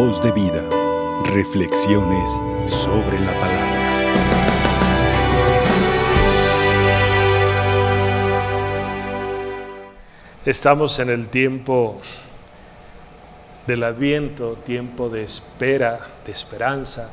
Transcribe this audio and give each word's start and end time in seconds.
Voz 0.00 0.22
de 0.22 0.30
vida. 0.30 0.62
Reflexiones 1.24 2.40
sobre 2.66 3.18
la 3.18 3.36
palabra. 3.40 4.14
Estamos 10.46 11.00
en 11.00 11.10
el 11.10 11.26
tiempo 11.26 12.00
del 13.66 13.82
adviento, 13.82 14.54
tiempo 14.64 15.08
de 15.08 15.24
espera, 15.24 15.98
de 16.24 16.30
esperanza, 16.30 17.10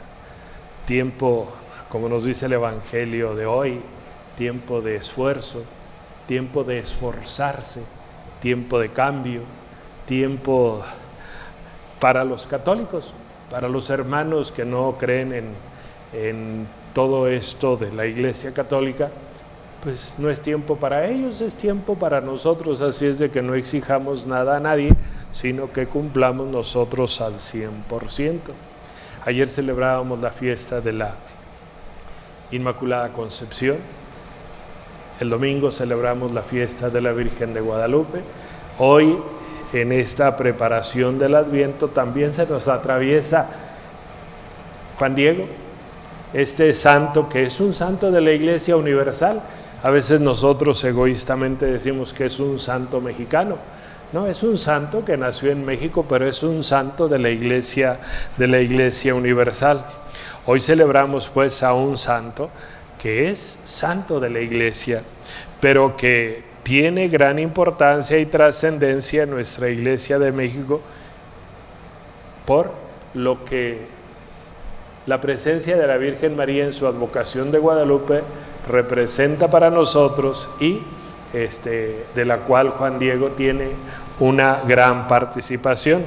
tiempo, 0.86 1.52
como 1.90 2.08
nos 2.08 2.24
dice 2.24 2.46
el 2.46 2.54
Evangelio 2.54 3.34
de 3.34 3.48
hoy, 3.48 3.82
tiempo 4.38 4.82
de 4.82 4.98
esfuerzo, 4.98 5.64
tiempo 6.28 6.64
de 6.64 6.78
esforzarse, 6.78 7.82
tiempo 8.42 8.78
de 8.78 8.90
cambio, 8.90 9.42
tiempo 10.06 10.86
para 12.06 12.24
los 12.24 12.46
católicos, 12.46 13.12
para 13.50 13.68
los 13.68 13.90
hermanos 13.90 14.52
que 14.52 14.64
no 14.64 14.96
creen 15.00 15.34
en, 15.34 15.46
en 16.14 16.68
todo 16.94 17.28
esto 17.28 17.78
de 17.78 17.92
la 17.92 18.06
Iglesia 18.06 18.54
Católica, 18.54 19.10
pues 19.84 20.14
no 20.20 20.30
es 20.30 20.40
tiempo 20.40 20.76
para 20.76 21.08
ellos, 21.08 21.42
es 21.42 21.56
tiempo 21.56 21.96
para 21.96 22.22
nosotros, 22.22 22.82
así 22.82 23.08
es 23.08 23.18
de 23.18 23.32
que 23.32 23.42
no 23.42 23.56
exijamos 23.56 24.28
nada 24.28 24.58
a 24.58 24.60
nadie, 24.60 24.92
sino 25.32 25.74
que 25.74 25.88
cumplamos 25.88 26.46
nosotros 26.46 27.22
al 27.22 27.38
100%. 27.38 27.72
Ayer 29.26 29.50
celebrábamos 29.50 30.20
la 30.20 30.30
fiesta 30.30 30.82
de 30.82 30.94
la 30.94 31.16
Inmaculada 32.52 33.14
Concepción, 33.14 33.78
el 35.20 35.32
domingo 35.32 35.72
celebramos 35.72 36.32
la 36.34 36.44
fiesta 36.44 36.92
de 36.92 37.02
la 37.02 37.14
Virgen 37.14 37.56
de 37.56 37.62
Guadalupe, 37.62 38.22
hoy 38.78 39.18
en 39.82 39.92
esta 39.92 40.38
preparación 40.38 41.20
del 41.20 41.36
Adviento 41.36 41.88
también 41.90 42.34
se 42.34 42.46
nos 42.46 42.68
atraviesa 42.68 43.48
Juan 44.98 45.16
Diego, 45.16 45.46
este 46.34 46.74
santo 46.74 47.30
que 47.30 47.44
es 47.44 47.60
un 47.60 47.74
santo 47.74 48.12
de 48.12 48.22
la 48.22 48.32
Iglesia 48.32 48.76
Universal, 48.78 49.42
a 49.84 49.90
veces 49.90 50.20
nosotros 50.20 50.84
egoístamente 50.84 51.66
decimos 51.66 52.14
que 52.14 52.26
es 52.26 52.40
un 52.40 52.60
santo 52.60 53.02
mexicano. 53.02 53.58
No, 54.12 54.28
es 54.28 54.44
un 54.44 54.58
santo 54.58 55.04
que 55.04 55.18
nació 55.18 55.52
en 55.52 55.66
México, 55.66 56.06
pero 56.08 56.28
es 56.28 56.42
un 56.42 56.64
santo 56.64 57.08
de 57.08 57.20
la 57.20 57.30
Iglesia 57.30 58.00
de 58.38 58.48
la 58.48 58.60
Iglesia 58.60 59.14
Universal. 59.14 59.86
Hoy 60.46 60.60
celebramos 60.60 61.28
pues 61.28 61.62
a 61.64 61.74
un 61.74 61.98
santo 61.98 62.50
que 63.02 63.30
es 63.30 63.58
santo 63.64 64.20
de 64.20 64.30
la 64.30 64.40
Iglesia, 64.40 65.04
pero 65.60 65.98
que 65.98 66.44
tiene 66.66 67.10
gran 67.10 67.38
importancia 67.38 68.18
y 68.18 68.26
trascendencia 68.26 69.22
en 69.22 69.30
nuestra 69.30 69.70
Iglesia 69.70 70.18
de 70.18 70.32
México 70.32 70.82
por 72.48 72.72
lo 73.14 73.46
que 73.46 73.86
la 75.06 75.22
presencia 75.22 75.78
de 75.78 75.86
la 75.86 75.98
Virgen 75.98 76.36
María 76.36 76.66
en 76.66 76.74
su 76.74 76.88
advocación 76.88 77.52
de 77.52 77.60
Guadalupe 77.60 78.24
representa 78.68 79.52
para 79.52 79.70
nosotros 79.70 80.50
y 80.60 80.80
este, 81.34 82.04
de 82.16 82.26
la 82.26 82.40
cual 82.40 82.72
Juan 82.72 82.98
Diego 82.98 83.30
tiene 83.30 83.70
una 84.20 84.64
gran 84.66 85.08
participación. 85.08 86.04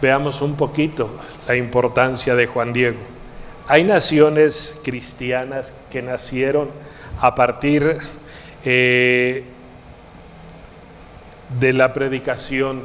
Veamos 0.00 0.40
un 0.40 0.56
poquito 0.56 1.10
la 1.46 1.54
importancia 1.54 2.34
de 2.34 2.46
Juan 2.46 2.72
Diego. 2.72 3.19
Hay 3.66 3.84
naciones 3.84 4.78
cristianas 4.82 5.72
que 5.90 6.02
nacieron 6.02 6.70
a 7.20 7.34
partir 7.34 7.98
eh, 8.64 9.44
de 11.58 11.72
la 11.72 11.92
predicación 11.92 12.82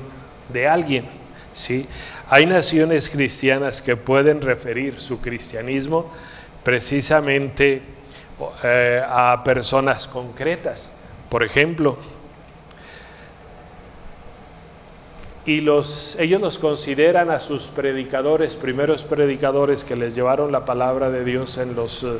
de 0.49 0.67
alguien. 0.67 1.05
¿sí? 1.53 1.87
Hay 2.29 2.45
naciones 2.45 3.09
cristianas 3.09 3.81
que 3.81 3.95
pueden 3.95 4.41
referir 4.41 4.99
su 4.99 5.21
cristianismo 5.21 6.11
precisamente 6.63 7.81
eh, 8.63 9.01
a 9.07 9.43
personas 9.43 10.07
concretas. 10.07 10.91
Por 11.29 11.43
ejemplo, 11.43 11.97
y 15.45 15.61
los, 15.61 16.15
ellos 16.19 16.41
los 16.41 16.57
consideran 16.57 17.29
a 17.29 17.39
sus 17.39 17.67
predicadores, 17.67 18.55
primeros 18.55 19.03
predicadores 19.03 19.83
que 19.83 19.95
les 19.95 20.15
llevaron 20.15 20.51
la 20.51 20.65
palabra 20.65 21.11
de 21.11 21.23
Dios 21.23 21.59
en 21.59 21.75
los, 21.75 22.03
eh, 22.03 22.17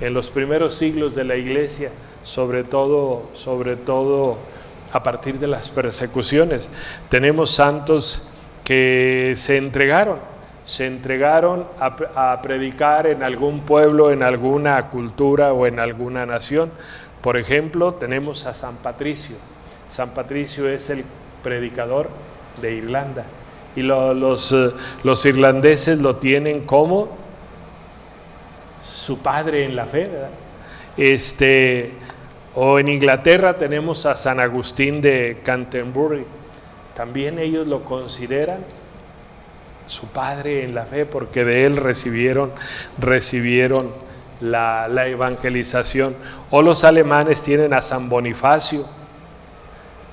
en 0.00 0.14
los 0.14 0.30
primeros 0.30 0.74
siglos 0.74 1.14
de 1.14 1.24
la 1.24 1.36
iglesia, 1.36 1.90
sobre 2.24 2.64
todo, 2.64 3.28
sobre 3.34 3.76
todo 3.76 4.38
a 4.90 5.02
partir 5.02 5.38
de 5.38 5.48
las 5.48 5.68
persecuciones. 5.68 6.70
Tenemos 7.10 7.50
santos 7.50 8.26
que 8.64 9.34
se 9.36 9.58
entregaron, 9.58 10.18
se 10.64 10.86
entregaron 10.86 11.66
a, 11.78 12.40
predicar 12.40 13.06
en 13.06 13.22
algún 13.22 13.60
pueblo, 13.60 14.12
en 14.12 14.22
alguna 14.22 14.88
cultura 14.88 15.52
o 15.52 15.66
en 15.66 15.78
alguna 15.78 16.24
nación. 16.24 16.70
Por 17.20 17.36
ejemplo, 17.36 17.94
tenemos 17.94 18.46
a 18.46 18.54
San 18.54 18.76
Patricio. 18.76 19.36
San 19.88 20.10
Patricio 20.10 20.68
es 20.68 20.88
el 20.88 21.04
predicador 21.42 22.08
de 22.60 22.74
Irlanda 22.74 23.24
y 23.74 23.82
los, 23.82 24.52
eh, 24.52 24.70
los, 25.02 25.24
irlandeses 25.24 25.98
lo 25.98 26.16
tienen 26.16 26.62
como 26.62 27.08
su 28.84 29.18
padre 29.18 29.64
en 29.64 29.74
la 29.74 29.86
fe. 29.86 30.10
Este, 30.96 31.94
o 32.54 32.78
en 32.78 32.88
Inglaterra 32.88 33.56
tenemos 33.56 34.04
a 34.04 34.14
San 34.14 34.40
Agustín 34.40 35.00
de 35.00 35.40
Canterbury 35.42 36.26
también 36.94 37.38
ellos 37.38 37.66
lo 37.66 37.84
consideran 37.84 38.58
su 39.86 40.06
padre 40.08 40.64
en 40.64 40.74
la 40.74 40.84
fe 40.84 41.06
porque 41.06 41.44
de 41.44 41.64
él 41.64 41.76
recibieron, 41.76 42.52
recibieron 42.98 43.92
la, 44.40 44.88
la 44.88 45.06
evangelización. 45.06 46.14
O 46.50 46.62
los 46.62 46.84
alemanes 46.84 47.42
tienen 47.42 47.72
a 47.72 47.82
San 47.82 48.08
Bonifacio, 48.08 48.86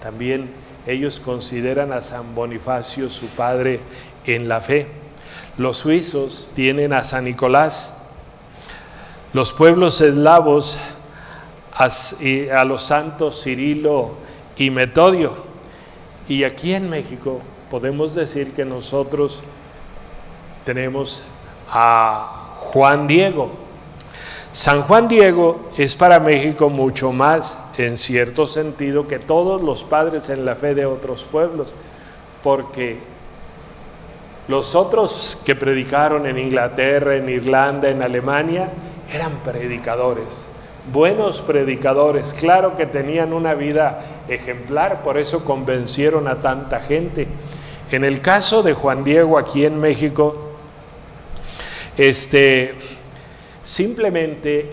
también 0.02 0.50
ellos 0.92 1.20
consideran 1.20 1.94
a 1.94 2.02
San 2.02 2.34
Bonifacio 2.34 3.10
su 3.10 3.28
padre 3.28 3.80
en 4.26 4.50
la 4.50 4.60
fe. 4.60 4.88
Los 5.58 5.78
suizos 5.78 6.50
tienen 6.56 6.94
a 6.94 7.04
San 7.04 7.26
Nicolás. 7.26 7.94
Los 9.34 9.54
pueblos 9.54 10.02
eslavos 10.02 10.80
a 11.72 12.66
los 12.66 12.84
santos 12.84 13.44
Cirilo 13.44 14.16
y 14.58 14.72
Metodio. 14.72 15.34
Y 16.28 16.44
aquí 16.44 16.74
en 16.74 16.90
México 16.90 17.40
podemos 17.70 18.16
decir 18.16 18.54
que 18.54 18.66
nosotros 18.66 19.44
tenemos 20.66 21.24
a 21.70 22.54
Juan 22.56 23.08
Diego. 23.08 23.52
San 24.52 24.82
Juan 24.82 25.08
Diego 25.08 25.70
es 25.78 25.96
para 25.96 26.20
México 26.20 26.70
mucho 26.70 27.12
más 27.12 27.58
en 27.86 27.98
cierto 27.98 28.48
sentido 28.48 29.08
que 29.08 29.20
todos 29.20 29.62
los 29.62 29.84
padres 29.84 30.30
en 30.30 30.46
la 30.46 30.56
fe 30.56 30.76
de 30.76 30.86
otros 30.86 31.26
pueblos, 31.26 31.74
porque 32.44 32.98
los 34.48 34.76
otros 34.76 35.40
que 35.46 35.56
predicaron 35.56 36.26
en 36.26 36.38
Inglaterra, 36.38 37.16
en 37.16 37.30
Irlanda, 37.30 37.90
en 37.90 38.02
Alemania, 38.02 38.70
eran 39.14 39.32
predicadores 39.44 40.44
buenos 40.92 41.42
predicadores, 41.42 42.34
claro 42.34 42.76
que 42.76 42.86
tenían 42.86 43.34
una 43.34 43.54
vida 43.54 44.02
ejemplar, 44.28 45.04
por 45.04 45.18
eso 45.18 45.46
convencieron 45.46 46.28
a 46.28 46.42
tanta 46.42 46.82
gente. 46.82 47.28
En 47.92 48.04
el 48.04 48.22
caso 48.22 48.64
de 48.64 48.74
Juan 48.74 49.04
Diego 49.04 49.38
aquí 49.38 49.66
en 49.66 49.80
México, 49.80 50.54
este 51.98 52.76
simplemente 53.64 54.72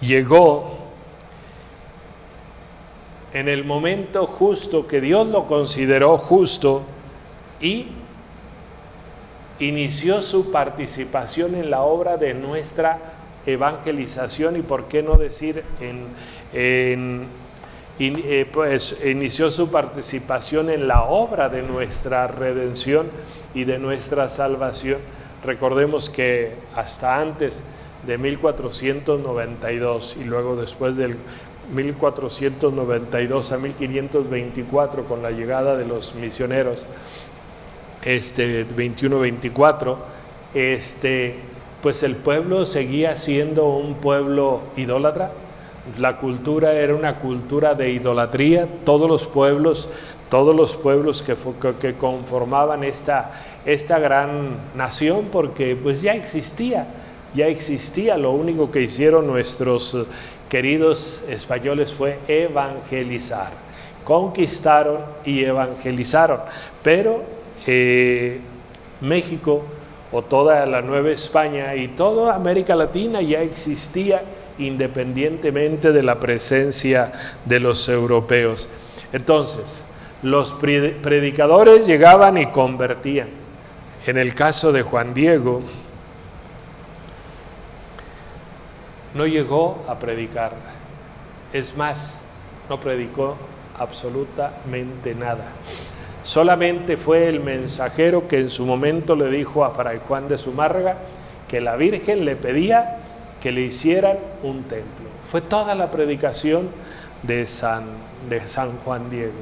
llegó 0.00 0.78
en 3.34 3.48
el 3.48 3.64
momento 3.64 4.26
justo 4.26 4.86
que 4.86 5.00
Dios 5.00 5.26
lo 5.26 5.46
consideró 5.46 6.18
justo 6.18 6.82
y 7.60 7.86
inició 9.58 10.20
su 10.22 10.50
participación 10.50 11.54
en 11.54 11.70
la 11.70 11.82
obra 11.82 12.16
de 12.16 12.34
nuestra 12.34 12.98
evangelización 13.46 14.56
y 14.56 14.62
por 14.62 14.84
qué 14.84 15.02
no 15.02 15.16
decir 15.16 15.64
en, 15.80 17.26
eh, 17.98 18.46
pues 18.52 18.96
inició 19.04 19.50
su 19.50 19.70
participación 19.70 20.70
en 20.70 20.88
la 20.88 21.04
obra 21.04 21.48
de 21.48 21.62
nuestra 21.62 22.26
redención 22.26 23.08
y 23.54 23.64
de 23.64 23.78
nuestra 23.78 24.28
salvación. 24.28 24.98
Recordemos 25.44 26.10
que 26.10 26.54
hasta 26.74 27.20
antes 27.20 27.62
de 28.06 28.18
1492 28.18 30.16
y 30.20 30.24
luego 30.24 30.56
después 30.56 30.96
del 30.96 31.16
1492 31.72 33.52
a 33.52 33.58
1524 33.58 35.04
con 35.04 35.22
la 35.22 35.30
llegada 35.30 35.76
de 35.76 35.86
los 35.86 36.14
misioneros 36.14 36.86
este 38.02 38.66
21-24 38.66 39.96
este 40.54 41.36
pues 41.82 42.04
el 42.04 42.14
pueblo 42.14 42.64
seguía 42.64 43.16
siendo 43.16 43.66
un 43.66 43.94
pueblo 43.94 44.60
idólatra, 44.76 45.32
La 45.98 46.18
cultura 46.18 46.74
era 46.74 46.94
una 46.94 47.18
cultura 47.18 47.74
de 47.74 47.90
idolatría, 47.90 48.68
todos 48.84 49.10
los 49.10 49.26
pueblos, 49.26 49.88
todos 50.30 50.54
los 50.54 50.76
pueblos 50.76 51.22
que, 51.22 51.34
que 51.80 51.94
conformaban 51.94 52.84
esta, 52.84 53.32
esta 53.66 53.98
gran 53.98 54.58
nación, 54.76 55.30
porque 55.32 55.74
pues 55.74 56.00
ya 56.00 56.14
existía, 56.14 56.86
ya 57.34 57.48
existía, 57.48 58.16
lo 58.16 58.30
único 58.30 58.70
que 58.70 58.82
hicieron 58.82 59.26
nuestros 59.26 59.96
queridos 60.52 61.22
españoles 61.30 61.94
fue 61.94 62.18
evangelizar, 62.28 63.52
conquistaron 64.04 64.98
y 65.24 65.42
evangelizaron, 65.42 66.40
pero 66.82 67.22
eh, 67.66 68.38
México 69.00 69.62
o 70.12 70.20
toda 70.20 70.66
la 70.66 70.82
Nueva 70.82 71.08
España 71.08 71.74
y 71.74 71.88
toda 71.88 72.34
América 72.34 72.76
Latina 72.76 73.22
ya 73.22 73.40
existía 73.40 74.24
independientemente 74.58 75.90
de 75.90 76.02
la 76.02 76.20
presencia 76.20 77.12
de 77.46 77.58
los 77.58 77.88
europeos. 77.88 78.68
Entonces, 79.10 79.82
los 80.22 80.52
predicadores 80.52 81.86
llegaban 81.86 82.36
y 82.36 82.44
convertían. 82.48 83.28
En 84.04 84.18
el 84.18 84.34
caso 84.34 84.70
de 84.70 84.82
Juan 84.82 85.14
Diego, 85.14 85.62
no 89.14 89.26
llegó 89.26 89.84
a 89.88 89.98
predicar. 89.98 90.52
Es 91.52 91.76
más, 91.76 92.16
no 92.68 92.80
predicó 92.80 93.36
absolutamente 93.78 95.14
nada. 95.14 95.44
Solamente 96.24 96.96
fue 96.96 97.28
el 97.28 97.40
mensajero 97.40 98.28
que 98.28 98.38
en 98.38 98.50
su 98.50 98.64
momento 98.64 99.14
le 99.14 99.30
dijo 99.30 99.64
a 99.64 99.72
Fray 99.72 100.00
Juan 100.06 100.28
de 100.28 100.38
Zumárraga 100.38 100.98
que 101.48 101.60
la 101.60 101.76
Virgen 101.76 102.24
le 102.24 102.36
pedía 102.36 102.98
que 103.40 103.50
le 103.50 103.62
hicieran 103.62 104.18
un 104.42 104.62
templo. 104.62 105.08
Fue 105.30 105.40
toda 105.40 105.74
la 105.74 105.90
predicación 105.90 106.68
de 107.22 107.46
San, 107.46 107.84
de 108.30 108.46
San 108.46 108.76
Juan 108.78 109.10
Diego. 109.10 109.32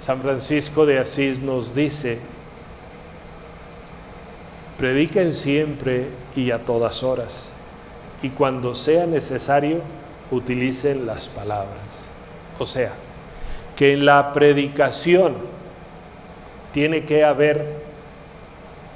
San 0.00 0.20
Francisco 0.20 0.84
de 0.84 0.98
Asís 0.98 1.40
nos 1.40 1.74
dice, 1.74 2.18
prediquen 4.78 5.32
siempre 5.32 6.06
y 6.34 6.50
a 6.50 6.64
todas 6.64 7.02
horas, 7.02 7.50
y 8.22 8.30
cuando 8.30 8.74
sea 8.74 9.06
necesario, 9.06 9.80
utilicen 10.30 11.06
las 11.06 11.28
palabras. 11.28 12.00
O 12.58 12.66
sea, 12.66 12.92
que 13.76 13.92
en 13.92 14.06
la 14.06 14.32
predicación 14.32 15.34
tiene 16.72 17.04
que 17.04 17.24
haber 17.24 17.84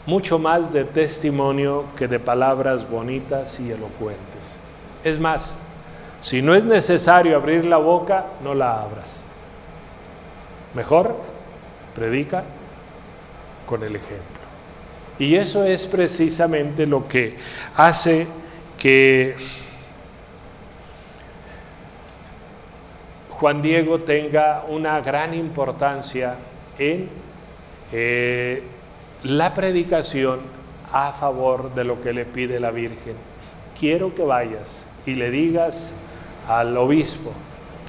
mucho 0.07 0.39
más 0.39 0.73
de 0.73 0.85
testimonio 0.85 1.85
que 1.97 2.09
de 2.09 2.19
palabras 2.19 2.89
bonitas 2.89 3.61
y 3.61 3.71
elocuentes. 3.71 4.57
Es 5.05 5.21
más, 5.21 5.57
si 6.21 6.43
no 6.43 6.55
es 6.55 6.65
necesario 6.65 7.37
abrir 7.37 7.65
la 7.65 7.77
boca, 7.77 8.27
no 8.43 8.55
la 8.55 8.81
abras. 8.81 9.17
Mejor, 10.75 11.15
predica 11.95 12.45
con 13.67 13.83
el 13.83 13.97
ejemplo. 13.97 14.38
Y 15.19 15.35
eso 15.35 15.65
es 15.65 15.87
precisamente 15.87 16.87
lo 16.87 17.09
que 17.09 17.37
hace 17.75 18.27
que 18.79 19.35
Juan 23.31 23.63
Diego 23.63 24.01
tenga 24.01 24.65
una 24.69 25.01
gran 25.01 25.35
importancia 25.35 26.37
en 26.79 27.09
eh, 27.93 28.63
la 29.25 29.55
predicación 29.55 30.41
a 30.93 31.13
favor 31.13 31.75
de 31.75 31.85
lo 31.85 32.01
que 32.01 32.13
le 32.13 32.25
pide 32.25 32.61
la 32.61 32.71
Virgen. 32.71 33.15
Quiero 33.79 34.15
que 34.15 34.23
vayas 34.23 34.87
y 35.05 35.15
le 35.15 35.31
digas 35.31 35.93
al 36.49 36.77
obispo 36.77 37.33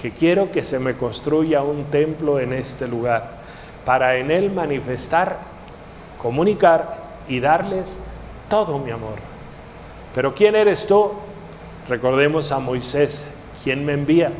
que 0.01 0.11
quiero 0.11 0.51
que 0.51 0.63
se 0.63 0.79
me 0.79 0.95
construya 0.95 1.61
un 1.61 1.85
templo 1.85 2.39
en 2.39 2.53
este 2.53 2.87
lugar 2.87 3.39
para 3.85 4.17
en 4.17 4.31
él 4.31 4.51
manifestar, 4.51 5.39
comunicar 6.17 7.08
y 7.29 7.39
darles 7.39 7.95
todo 8.49 8.79
mi 8.79 8.91
amor. 8.91 9.15
Pero 10.13 10.35
¿quién 10.35 10.55
eres 10.55 10.85
tú? 10.87 11.11
Recordemos 11.87 12.51
a 12.51 12.59
Moisés, 12.59 13.25
¿quién 13.63 13.85
me 13.85 13.93
envía? 13.93 14.33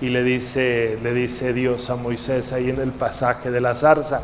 Y 0.00 0.08
le 0.08 0.24
dice, 0.24 0.98
le 1.02 1.14
dice 1.14 1.52
Dios 1.52 1.88
a 1.90 1.96
Moisés 1.96 2.52
ahí 2.52 2.70
en 2.70 2.80
el 2.80 2.90
pasaje 2.90 3.50
de 3.50 3.60
la 3.60 3.74
zarza, 3.74 4.22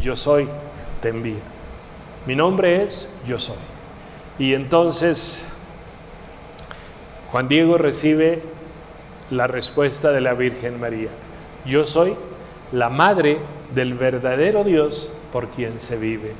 yo 0.00 0.14
soy 0.14 0.48
te 1.00 1.08
envía. 1.08 1.40
Mi 2.26 2.34
nombre 2.34 2.84
es 2.84 3.08
Yo 3.26 3.38
Soy. 3.38 3.56
Y 4.38 4.54
entonces 4.54 5.42
Juan 7.32 7.48
Diego 7.48 7.78
recibe 7.78 8.42
la 9.30 9.46
respuesta 9.46 10.10
de 10.10 10.20
la 10.20 10.34
Virgen 10.34 10.80
María. 10.80 11.10
Yo 11.64 11.84
soy 11.84 12.14
la 12.72 12.88
madre 12.88 13.38
del 13.74 13.94
verdadero 13.94 14.64
Dios 14.64 15.08
por 15.32 15.48
quien 15.48 15.80
se 15.80 15.96
vive. 15.96 16.32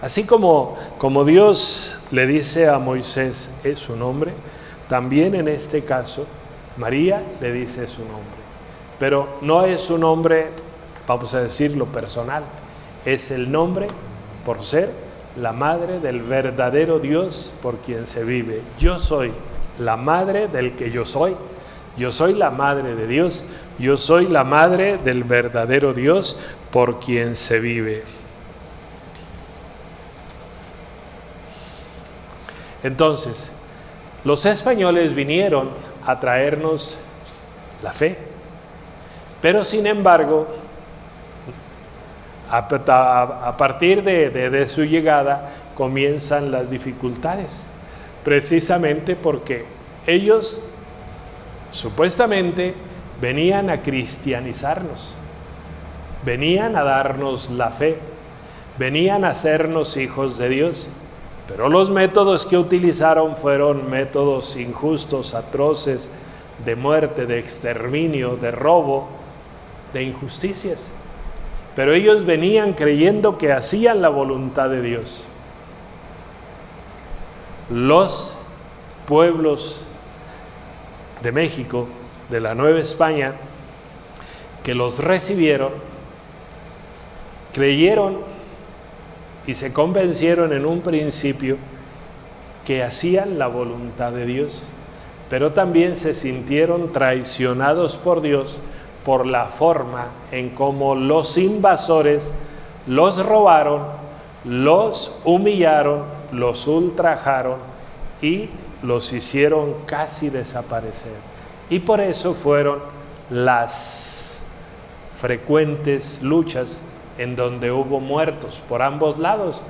Así 0.00 0.24
como, 0.24 0.76
como 0.98 1.24
Dios 1.24 1.96
le 2.10 2.26
dice 2.26 2.68
a 2.68 2.78
Moisés 2.78 3.48
es 3.64 3.80
su 3.80 3.96
nombre, 3.96 4.32
también 4.88 5.34
en 5.34 5.48
este 5.48 5.84
caso 5.84 6.26
María 6.76 7.22
le 7.40 7.52
dice 7.52 7.86
su 7.88 8.02
nombre. 8.02 8.38
Pero 8.98 9.38
no 9.42 9.64
es 9.64 9.80
su 9.80 9.98
nombre, 9.98 10.48
vamos 11.06 11.34
a 11.34 11.40
decirlo, 11.40 11.86
personal, 11.86 12.44
es 13.04 13.30
el 13.30 13.50
nombre 13.50 13.88
por 14.44 14.64
ser 14.64 14.90
la 15.36 15.52
madre 15.52 16.00
del 16.00 16.22
verdadero 16.22 16.98
Dios 16.98 17.52
por 17.62 17.78
quien 17.78 18.06
se 18.06 18.24
vive. 18.24 18.62
Yo 18.78 18.98
soy 18.98 19.32
la 19.78 19.96
madre 19.96 20.48
del 20.48 20.74
que 20.74 20.90
yo 20.90 21.06
soy. 21.06 21.34
Yo 21.96 22.12
soy 22.12 22.34
la 22.34 22.50
madre 22.50 22.94
de 22.94 23.06
Dios. 23.06 23.42
Yo 23.78 23.96
soy 23.96 24.26
la 24.26 24.44
madre 24.44 24.98
del 24.98 25.24
verdadero 25.24 25.92
Dios 25.92 26.36
por 26.70 27.00
quien 27.00 27.36
se 27.36 27.58
vive. 27.60 28.17
Entonces, 32.82 33.50
los 34.24 34.44
españoles 34.46 35.14
vinieron 35.14 35.70
a 36.06 36.18
traernos 36.20 36.98
la 37.82 37.92
fe, 37.92 38.18
pero 39.40 39.64
sin 39.64 39.86
embargo, 39.86 40.46
a, 42.50 43.56
partir 43.56 44.02
de, 44.02 44.66
su 44.66 44.84
llegada 44.84 45.54
comienzan 45.74 46.50
las 46.50 46.70
dificultades, 46.70 47.66
precisamente 48.24 49.16
porque 49.16 49.64
ellos 50.06 50.60
supuestamente 51.70 52.74
venían 53.20 53.70
a 53.70 53.82
cristianizarnos, 53.82 55.12
venían 56.24 56.74
a 56.76 56.84
darnos 56.84 57.50
la 57.50 57.70
fe, 57.70 57.98
venían 58.78 59.24
a 59.24 59.30
hacernos 59.30 59.96
hijos 59.96 60.38
de 60.38 60.48
Dios, 60.48 60.88
pero 61.48 61.70
los 61.70 61.88
métodos 61.88 62.44
que 62.44 62.58
utilizaron 62.58 63.34
fueron 63.34 63.88
métodos 63.88 64.54
injustos, 64.54 65.32
atroces, 65.34 66.10
de 66.64 66.76
muerte, 66.76 67.24
de 67.24 67.38
exterminio, 67.38 68.36
de 68.36 68.50
robo, 68.50 69.08
de 69.94 70.02
injusticias. 70.02 70.90
Pero 71.74 71.94
ellos 71.94 72.26
venían 72.26 72.74
creyendo 72.74 73.38
que 73.38 73.52
hacían 73.52 74.02
la 74.02 74.10
voluntad 74.10 74.68
de 74.68 74.82
Dios. 74.82 75.24
Los 77.70 78.36
pueblos 79.06 79.80
de 81.22 81.32
México, 81.32 81.88
de 82.28 82.40
la 82.40 82.54
Nueva 82.54 82.80
España, 82.80 83.32
que 84.62 84.74
los 84.74 84.98
recibieron, 84.98 85.72
creyeron 87.54 88.18
y 89.48 89.54
se 89.54 89.72
convencieron 89.72 90.52
en 90.52 90.66
un 90.66 90.82
principio 90.82 91.56
que 92.66 92.82
hacían 92.82 93.38
la 93.38 93.46
voluntad 93.46 94.12
de 94.12 94.26
Dios, 94.26 94.62
pero 95.30 95.54
también 95.54 95.96
se 95.96 96.14
sintieron 96.14 96.92
traicionados 96.92 97.96
por 97.96 98.20
Dios 98.20 98.58
por 99.06 99.24
la 99.24 99.46
forma 99.46 100.08
en 100.32 100.50
cómo 100.50 100.94
los 100.94 101.38
invasores 101.38 102.30
los 102.86 103.24
robaron, 103.24 103.84
los 104.44 105.12
humillaron, 105.24 106.02
los 106.30 106.66
ultrajaron 106.66 107.56
y 108.20 108.50
los 108.82 109.14
hicieron 109.14 109.76
casi 109.86 110.28
desaparecer. 110.28 111.16
Y 111.70 111.78
por 111.78 112.02
eso 112.02 112.34
fueron 112.34 112.80
las 113.30 114.42
frecuentes 115.18 116.22
luchas 116.22 116.82
en 117.18 117.36
donde 117.36 117.70
hubo 117.70 118.00
muertos 118.00 118.62
por 118.68 118.82
ambos 118.82 119.18
lados. 119.18 119.60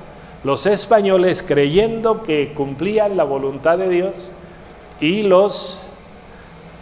Los 0.43 0.65
españoles 0.65 1.43
creyendo 1.45 2.23
que 2.23 2.53
cumplían 2.53 3.17
la 3.17 3.25
voluntad 3.25 3.77
de 3.77 3.89
Dios 3.89 4.31
y 5.01 5.23
los 5.23 5.81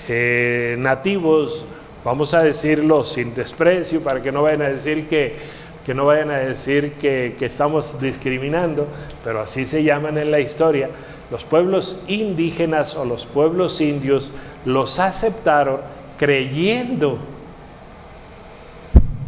eh, 0.08 0.76
nativos 0.78 1.66
vamos 2.04 2.34
a 2.34 2.44
decirlo 2.44 3.04
sin 3.04 3.34
desprecio 3.34 4.02
para 4.02 4.22
que 4.22 4.32
no 4.32 4.44
vayan 4.44 4.62
a 4.62 4.70
decir 4.70 5.08
que, 5.08 5.38
que 5.86 5.94
no 5.94 6.06
vayan 6.06 6.32
a 6.32 6.38
decir 6.38 6.94
que, 6.94 7.36
que 7.38 7.46
estamos 7.48 8.00
discriminando, 8.00 8.88
pero 9.24 9.42
así 9.42 9.66
se 9.66 9.84
llaman 9.84 10.18
en 10.18 10.32
la 10.32 10.40
historia, 10.40 10.90
los 11.32 11.44
pueblos 11.44 12.00
indígenas 12.08 12.96
o 12.96 13.06
los 13.06 13.26
pueblos 13.26 13.82
indios 13.82 14.32
los 14.66 15.00
aceptaron 15.00 15.82
creyendo 16.18 17.20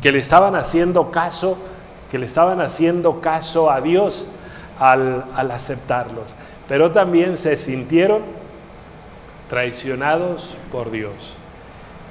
que 0.01 0.11
le 0.11 0.19
estaban 0.19 0.55
haciendo 0.55 1.11
caso, 1.11 1.57
que 2.09 2.17
le 2.17 2.25
estaban 2.25 2.61
haciendo 2.61 3.21
caso 3.21 3.69
a 3.69 3.81
Dios 3.81 4.25
al, 4.79 5.25
aceptarlos. 5.51 6.33
Pero 6.67 6.91
también 6.91 7.37
se 7.37 7.57
sintieron 7.57 8.21
traicionados 9.49 10.55
por 10.71 10.91
Dios. 10.91 11.13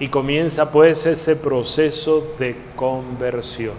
Y 0.00 0.08
comienza 0.08 0.70
pues 0.70 1.06
ese 1.06 1.34
proceso 1.34 2.34
de 2.38 2.56
conversión. 2.76 3.74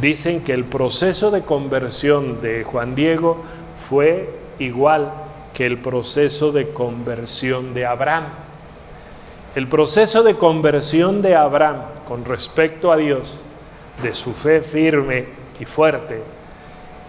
Dicen 0.00 0.42
que 0.42 0.52
el 0.52 0.64
proceso 0.64 1.30
de 1.30 1.42
conversión 1.42 2.40
de 2.40 2.64
Juan 2.64 2.94
Diego 2.94 3.42
fue 3.88 4.30
igual 4.58 5.12
que 5.54 5.66
el 5.66 5.78
proceso 5.78 6.52
de 6.52 6.70
conversión 6.70 7.74
de 7.74 7.86
Abraham. 7.86 8.24
El 9.54 9.68
proceso 9.68 10.22
de 10.22 10.36
conversión 10.36 11.20
de 11.20 11.34
Abraham 11.34 11.82
con 12.08 12.24
respecto 12.24 12.90
a 12.90 12.96
Dios, 12.96 13.42
de 14.02 14.14
su 14.14 14.32
fe 14.32 14.62
firme 14.62 15.26
y 15.60 15.66
fuerte, 15.66 16.22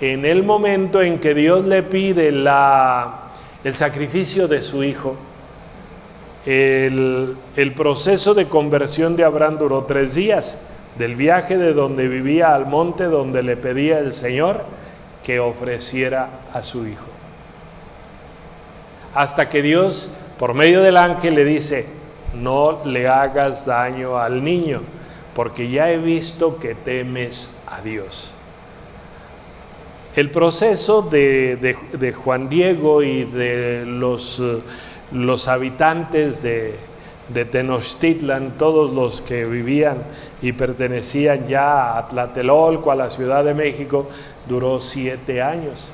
en 0.01 0.25
el 0.25 0.43
momento 0.43 1.01
en 1.01 1.19
que 1.19 1.33
Dios 1.33 1.65
le 1.65 1.83
pide 1.83 2.33
la, 2.33 3.29
el 3.63 3.73
sacrificio 3.73 4.49
de 4.49 4.61
su 4.61 4.83
hijo, 4.83 5.15
el, 6.45 7.37
el 7.55 7.73
proceso 7.73 8.33
de 8.33 8.49
conversión 8.49 9.15
de 9.15 9.23
Abraham 9.23 9.59
duró 9.59 9.85
tres 9.85 10.13
días, 10.13 10.59
del 10.97 11.15
viaje 11.15 11.57
de 11.57 11.73
donde 11.73 12.09
vivía 12.09 12.53
al 12.53 12.65
monte 12.65 13.05
donde 13.05 13.41
le 13.41 13.55
pedía 13.55 13.99
el 13.99 14.13
Señor, 14.13 14.65
que 15.23 15.39
ofreciera 15.39 16.27
a 16.53 16.61
su 16.61 16.85
hijo. 16.85 17.05
Hasta 19.15 19.47
que 19.47 19.61
Dios, 19.61 20.09
por 20.37 20.53
medio 20.53 20.81
del 20.81 20.97
ángel, 20.97 21.35
le 21.35 21.45
dice, 21.45 22.02
no 22.33 22.83
le 22.85 23.07
hagas 23.07 23.65
daño 23.65 24.17
al 24.17 24.43
niño, 24.43 24.81
porque 25.35 25.69
ya 25.69 25.91
he 25.91 25.97
visto 25.97 26.57
que 26.57 26.75
temes 26.75 27.49
a 27.67 27.81
Dios. 27.81 28.31
El 30.15 30.29
proceso 30.29 31.01
de, 31.01 32.13
Juan 32.15 32.49
Diego 32.49 33.01
y 33.01 33.23
de 33.23 33.83
los, 33.85 34.41
los 35.11 35.47
habitantes 35.47 36.43
de, 36.43 36.75
de 37.29 37.45
Tenochtitlan, 37.45 38.57
todos 38.57 38.91
los 38.93 39.21
que 39.21 39.45
vivían 39.45 40.03
y 40.41 40.51
pertenecían 40.51 41.47
ya 41.47 41.97
a 41.97 42.07
Tlatelolco, 42.07 42.91
a 42.91 42.95
la 42.95 43.09
Ciudad 43.09 43.43
de 43.43 43.55
México, 43.55 44.07
duró 44.47 44.79
siete 44.81 45.41
años, 45.41 45.91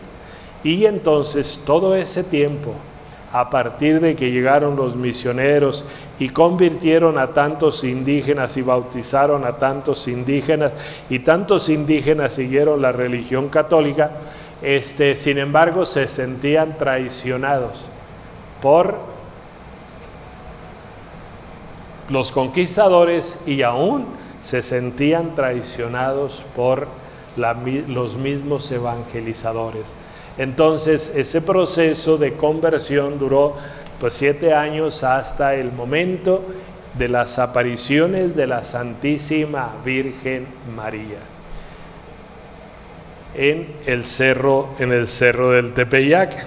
Y 0.63 0.86
entonces 0.86 1.62
todo 1.65 1.96
ese 1.96 2.24
tiempo, 2.24 2.74
a 3.32 3.51
partir 3.51 4.00
de 4.00 4.15
que 4.15 4.32
llegaron 4.32 4.75
los 4.75 4.96
misioneros 4.96 5.86
y 6.17 6.29
convirtieron 6.29 7.20
a 7.20 7.27
tantos 7.27 7.84
indígenas 7.84 8.58
y 8.58 8.63
bautizaron 8.63 9.46
a 9.46 9.58
tantos 9.58 10.08
indígenas 10.08 10.72
y 11.10 11.20
tantos 11.20 11.70
indígenas 11.70 12.34
siguieron 12.34 12.82
la 12.82 12.91
religión 12.91 13.50
católica, 13.50 14.12
este, 14.63 15.15
sin 15.15 15.38
embargo 15.38 15.86
se 15.86 16.08
sentían 16.08 16.75
traicionados 16.77 17.86
por 18.62 18.98
los 22.10 22.32
conquistadores 22.32 23.38
y 23.46 23.62
aún 23.62 24.23
se 24.44 24.62
sentían 24.62 25.36
traicionados 25.36 26.46
por 26.56 26.88
los 27.36 28.16
mismos 28.16 28.72
evangelizadores. 28.72 29.94
Entonces 30.38 31.12
ese 31.16 31.42
proceso 31.42 32.18
de 32.18 32.34
conversión 32.34 33.18
duró 33.18 33.56
pues 34.00 34.16
siete 34.16 34.54
años 34.54 35.04
hasta 35.04 35.56
el 35.56 35.72
momento 35.72 36.44
de 36.98 37.08
las 37.08 37.40
apariciones 37.40 38.36
de 38.36 38.48
la 38.48 38.64
Santísima 38.64 39.72
Virgen 39.84 40.48
María 40.76 41.34
en 43.36 43.74
el 43.86 44.04
cerro, 44.04 44.70
en 44.80 44.92
el 44.92 45.08
cerro 45.08 45.52
del 45.52 45.74
Tepeyac. 45.74 46.46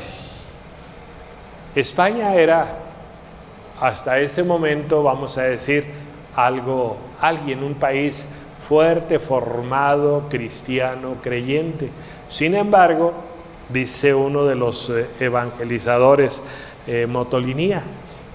España 1.75 2.35
era 2.35 2.79
hasta 3.81 4.21
ese 4.21 4.43
momento, 4.43 5.03
vamos 5.03 5.37
a 5.37 5.43
decir, 5.43 5.87
algo, 6.37 6.99
alguien, 7.21 7.65
un 7.65 7.75
país 7.75 8.27
fuerte, 8.69 9.19
formado, 9.19 10.25
cristiano, 10.29 11.17
creyente. 11.23 11.91
Sin 12.29 12.55
embargo, 12.55 13.15
dice 13.69 14.15
uno 14.15 14.45
de 14.45 14.55
los 14.55 14.91
eh, 14.91 15.07
evangelizadores, 15.21 16.43
eh, 16.87 17.07
Motolinía, 17.09 17.83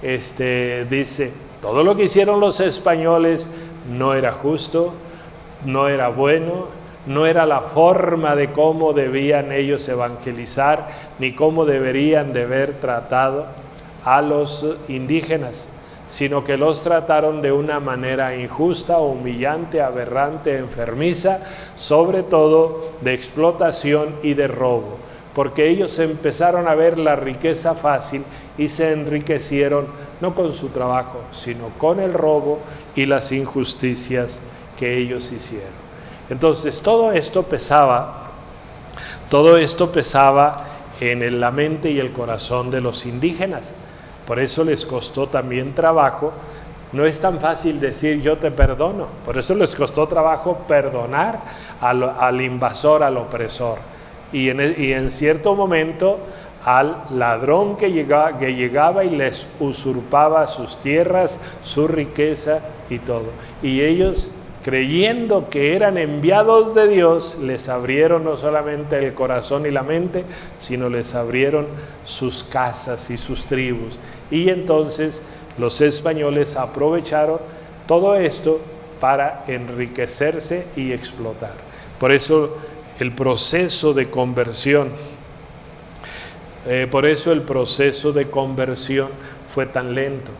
este, 0.01 0.85
dice, 0.89 1.31
todo 1.61 1.83
lo 1.83 1.95
que 1.95 2.05
hicieron 2.05 2.39
los 2.39 2.59
españoles 2.59 3.49
no 3.89 4.13
era 4.13 4.33
justo, 4.33 4.93
no 5.65 5.87
era 5.87 6.09
bueno, 6.09 6.67
no 7.05 7.25
era 7.25 7.45
la 7.45 7.61
forma 7.61 8.35
de 8.35 8.51
cómo 8.51 8.93
debían 8.93 9.51
ellos 9.51 9.87
evangelizar, 9.87 10.87
ni 11.19 11.33
cómo 11.33 11.65
deberían 11.65 12.33
de 12.33 12.43
haber 12.43 12.73
tratado 12.79 13.45
a 14.03 14.21
los 14.21 14.65
indígenas, 14.87 15.67
sino 16.11 16.43
que 16.43 16.57
los 16.57 16.83
trataron 16.83 17.41
de 17.41 17.51
una 17.51 17.79
manera 17.79 18.35
injusta, 18.35 18.99
humillante, 18.99 19.81
aberrante, 19.81 20.57
enfermiza, 20.57 21.39
sobre 21.75 22.21
todo 22.21 22.91
de 23.01 23.15
explotación 23.15 24.17
y 24.21 24.35
de 24.35 24.47
robo 24.47 24.99
porque 25.33 25.69
ellos 25.69 25.97
empezaron 25.99 26.67
a 26.67 26.75
ver 26.75 26.97
la 26.97 27.15
riqueza 27.15 27.73
fácil 27.73 28.23
y 28.57 28.67
se 28.67 28.91
enriquecieron 28.91 29.87
no 30.19 30.35
con 30.35 30.53
su 30.53 30.69
trabajo, 30.69 31.21
sino 31.31 31.69
con 31.77 31.99
el 31.99 32.13
robo 32.13 32.59
y 32.95 33.05
las 33.05 33.31
injusticias 33.31 34.39
que 34.77 34.97
ellos 34.97 35.31
hicieron. 35.31 35.69
Entonces 36.29 36.81
todo 36.81 37.11
esto 37.13 37.43
pesaba, 37.43 38.31
todo 39.29 39.57
esto 39.57 39.91
pesaba 39.91 40.67
en 40.99 41.39
la 41.39 41.51
mente 41.51 41.89
y 41.89 41.99
el 41.99 42.11
corazón 42.11 42.69
de 42.69 42.81
los 42.81 43.05
indígenas. 43.05 43.71
Por 44.31 44.39
eso 44.39 44.63
les 44.63 44.85
costó 44.85 45.27
también 45.27 45.75
trabajo. 45.75 46.31
No 46.93 47.03
es 47.03 47.19
tan 47.19 47.41
fácil 47.41 47.81
decir 47.81 48.21
yo 48.21 48.37
te 48.37 48.49
perdono. 48.49 49.07
Por 49.25 49.37
eso 49.37 49.53
les 49.55 49.75
costó 49.75 50.07
trabajo 50.07 50.59
perdonar 50.69 51.41
al, 51.81 52.39
invasor, 52.39 53.03
al 53.03 53.17
opresor 53.17 53.79
y 54.31 54.47
en, 54.47 55.11
cierto 55.11 55.53
momento 55.53 56.19
al 56.63 57.03
ladrón 57.09 57.75
que 57.75 57.91
llegaba, 57.91 58.37
que 58.37 58.55
llegaba 58.55 59.03
y 59.03 59.09
les 59.09 59.49
usurpaba 59.59 60.47
sus 60.47 60.77
tierras, 60.77 61.37
su 61.65 61.89
riqueza 61.89 62.61
y 62.89 62.99
todo. 62.99 63.31
Y 63.61 63.81
ellos, 63.81 64.29
creyendo 64.63 65.49
que 65.49 65.75
eran 65.75 65.97
enviados 65.97 66.75
de 66.75 66.87
Dios, 66.87 67.37
les 67.41 67.67
abrieron 67.69 68.23
no 68.23 68.37
solamente 68.37 68.97
el 68.97 69.13
corazón 69.13 69.65
y 69.65 69.71
la 69.71 69.83
mente, 69.83 70.23
sino 70.59 70.89
les 70.89 71.15
abrieron 71.15 71.67
sus 72.05 72.43
casas 72.43 73.09
y 73.09 73.17
sus 73.17 73.47
tribus. 73.47 73.97
Y 74.29 74.49
entonces 74.49 75.23
los 75.57 75.81
españoles 75.81 76.55
aprovecharon 76.55 77.39
todo 77.87 78.15
esto 78.15 78.61
para 78.99 79.43
enriquecerse 79.47 80.65
y 80.75 80.91
explotar. 80.91 81.53
Por 81.99 82.11
eso 82.11 82.57
el 82.99 83.11
proceso 83.13 83.93
de 83.93 84.09
conversión. 84.09 84.91
Eh, 86.67 86.87
por 86.89 87.07
eso 87.07 87.31
el 87.31 87.41
proceso 87.41 88.11
de 88.11 88.29
conversión 88.29 89.09
fue 89.53 89.65
tan 89.65 89.95
lento. 89.95 90.31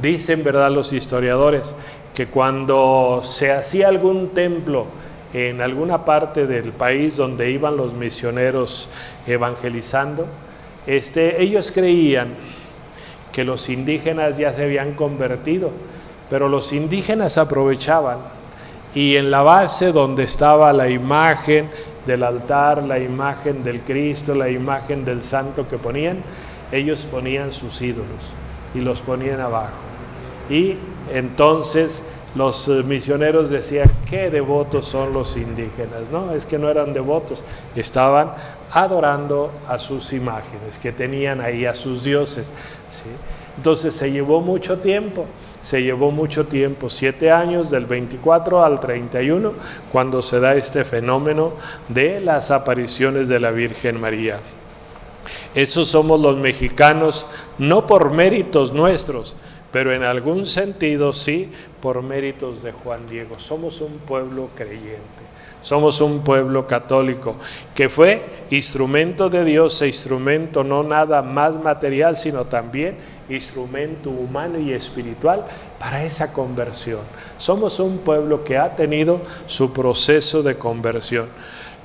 Dicen, 0.00 0.42
¿verdad?, 0.42 0.70
los 0.70 0.94
historiadores 0.94 1.74
que 2.14 2.26
cuando 2.26 3.22
se 3.24 3.52
hacía 3.52 3.88
algún 3.88 4.30
templo 4.30 4.86
en 5.32 5.60
alguna 5.60 6.04
parte 6.04 6.46
del 6.46 6.72
país 6.72 7.16
donde 7.16 7.50
iban 7.50 7.76
los 7.76 7.92
misioneros 7.92 8.88
evangelizando, 9.26 10.26
este, 10.86 11.40
ellos 11.42 11.70
creían 11.70 12.28
que 13.32 13.44
los 13.44 13.68
indígenas 13.68 14.36
ya 14.38 14.52
se 14.52 14.64
habían 14.64 14.94
convertido, 14.94 15.70
pero 16.28 16.48
los 16.48 16.72
indígenas 16.72 17.38
aprovechaban 17.38 18.18
y 18.94 19.16
en 19.16 19.30
la 19.30 19.42
base 19.42 19.92
donde 19.92 20.24
estaba 20.24 20.72
la 20.72 20.88
imagen 20.88 21.70
del 22.06 22.24
altar, 22.24 22.82
la 22.82 22.98
imagen 22.98 23.62
del 23.62 23.82
Cristo, 23.82 24.34
la 24.34 24.48
imagen 24.48 25.04
del 25.04 25.22
santo 25.22 25.68
que 25.68 25.78
ponían, 25.78 26.22
ellos 26.72 27.06
ponían 27.08 27.52
sus 27.52 27.80
ídolos 27.82 28.34
y 28.74 28.80
los 28.80 29.00
ponían 29.00 29.40
abajo. 29.40 29.70
Y 30.48 30.76
entonces 31.12 32.02
los 32.34 32.68
eh, 32.68 32.82
misioneros 32.84 33.50
decían, 33.50 33.90
qué 34.08 34.30
devotos 34.30 34.86
son 34.86 35.12
los 35.12 35.36
indígenas. 35.36 36.10
No, 36.12 36.32
es 36.32 36.46
que 36.46 36.58
no 36.58 36.68
eran 36.68 36.92
devotos, 36.92 37.42
estaban 37.74 38.32
adorando 38.72 39.50
a 39.68 39.78
sus 39.78 40.12
imágenes, 40.12 40.78
que 40.80 40.92
tenían 40.92 41.40
ahí 41.40 41.66
a 41.66 41.74
sus 41.74 42.04
dioses. 42.04 42.46
Entonces 43.56 43.94
se 43.94 44.12
llevó 44.12 44.40
mucho 44.40 44.78
tiempo, 44.78 45.26
se 45.60 45.82
llevó 45.82 46.12
mucho 46.12 46.46
tiempo, 46.46 46.88
siete 46.88 47.32
años 47.32 47.68
del 47.68 47.86
24 47.86 48.64
al 48.64 48.78
31, 48.78 49.52
cuando 49.90 50.22
se 50.22 50.38
da 50.38 50.54
este 50.54 50.84
fenómeno 50.84 51.52
de 51.88 52.20
las 52.20 52.52
apariciones 52.52 53.28
de 53.28 53.40
la 53.40 53.50
Virgen 53.50 54.00
María. 54.00 54.38
Esos 55.54 55.88
somos 55.88 56.20
los 56.20 56.36
mexicanos, 56.36 57.26
no 57.58 57.86
por 57.86 58.12
méritos 58.12 58.72
nuestros, 58.72 59.34
pero 59.72 59.94
en 59.94 60.02
algún 60.02 60.46
sentido 60.46 61.12
sí 61.12 61.50
por 61.80 62.02
méritos 62.02 62.62
de 62.62 62.72
Juan 62.72 63.08
Diego. 63.08 63.38
Somos 63.38 63.80
un 63.80 63.98
pueblo 63.98 64.50
creyente, 64.54 65.00
somos 65.62 66.00
un 66.00 66.22
pueblo 66.22 66.66
católico 66.66 67.36
que 67.74 67.88
fue 67.88 68.24
instrumento 68.50 69.30
de 69.30 69.44
Dios 69.44 69.80
e 69.82 69.88
instrumento 69.88 70.64
no 70.64 70.82
nada 70.82 71.22
más 71.22 71.54
material, 71.62 72.16
sino 72.16 72.46
también 72.46 72.96
instrumento 73.28 74.10
humano 74.10 74.58
y 74.58 74.72
espiritual 74.72 75.44
para 75.78 76.04
esa 76.04 76.32
conversión. 76.32 77.00
Somos 77.38 77.78
un 77.78 77.98
pueblo 77.98 78.42
que 78.42 78.58
ha 78.58 78.74
tenido 78.74 79.20
su 79.46 79.72
proceso 79.72 80.42
de 80.42 80.56
conversión. 80.58 81.28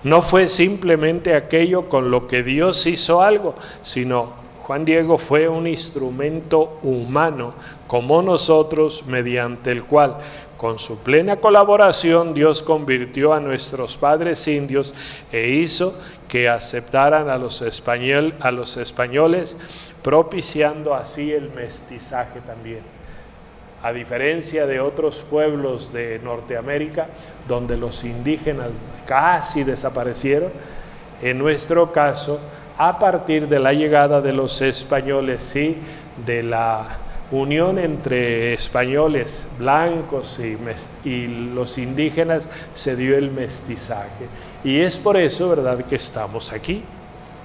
No 0.04 0.22
fue 0.22 0.50
simplemente 0.50 1.34
aquello 1.34 1.90
con 1.90 2.12
lo 2.12 2.28
que 2.28 2.44
Dios 2.44 2.86
hizo 2.86 3.22
algo, 3.22 3.56
sino 3.82 4.45
Juan 4.66 4.84
Diego 4.84 5.20
fue 5.20 5.48
un 5.48 5.68
instrumento 5.68 6.80
humano 6.82 7.54
como 7.86 8.24
nosotros 8.24 9.04
mediante 9.06 9.72
el 9.72 9.84
cual 9.84 10.18
con 10.58 10.80
su 10.80 10.98
plena 10.98 11.36
colaboración 11.36 12.34
Dios 12.34 12.64
convirtió 12.64 13.36
a 13.36 13.40
nuestros 13.40 13.96
padres 13.96 14.48
indios 14.48 14.96
e 15.32 15.50
hizo 15.50 15.96
que 16.28 16.50
aceptaran 16.50 17.30
a 17.30 17.38
los, 17.38 17.62
a 17.62 18.52
los 18.52 18.78
españoles, 18.78 19.56
propiciando 20.02 20.96
así 20.96 21.32
el 21.32 21.52
mestizaje 21.52 22.42
también. 22.42 22.82
A 23.84 23.94
diferencia 23.94 24.66
de 24.66 24.80
otros 24.80 25.24
pueblos 25.30 25.94
de 25.94 26.20
Norteamérica, 26.24 27.10
donde 27.48 27.78
los 27.78 28.04
indígenas 28.04 28.72
casi 29.06 29.64
desaparecieron, 29.64 30.52
en 31.22 31.38
nuestro 31.38 31.92
caso 31.92 32.40
a 32.78 33.00
partir 33.00 33.48
de 33.48 33.60
la 33.60 33.74
llegada 33.74 34.22
de 34.22 34.34
los 34.34 34.62
españoles, 34.62 35.44
sí, 35.44 35.78
de 36.26 36.44
la 36.44 36.98
unión 37.32 37.80
entre 37.80 38.54
españoles 38.54 39.48
blancos 39.58 40.40
y, 40.40 40.58
y, 41.08 41.28
los 41.54 41.78
indígenas, 41.78 42.50
se 42.74 42.96
dio 42.96 43.18
el 43.18 43.32
mestizaje. 43.32 44.28
Y 44.64 44.80
es 44.80 44.98
por 44.98 45.18
eso, 45.18 45.50
¿verdad?, 45.50 45.80
que 45.80 45.96
estamos 45.96 46.52
aquí, 46.52 46.84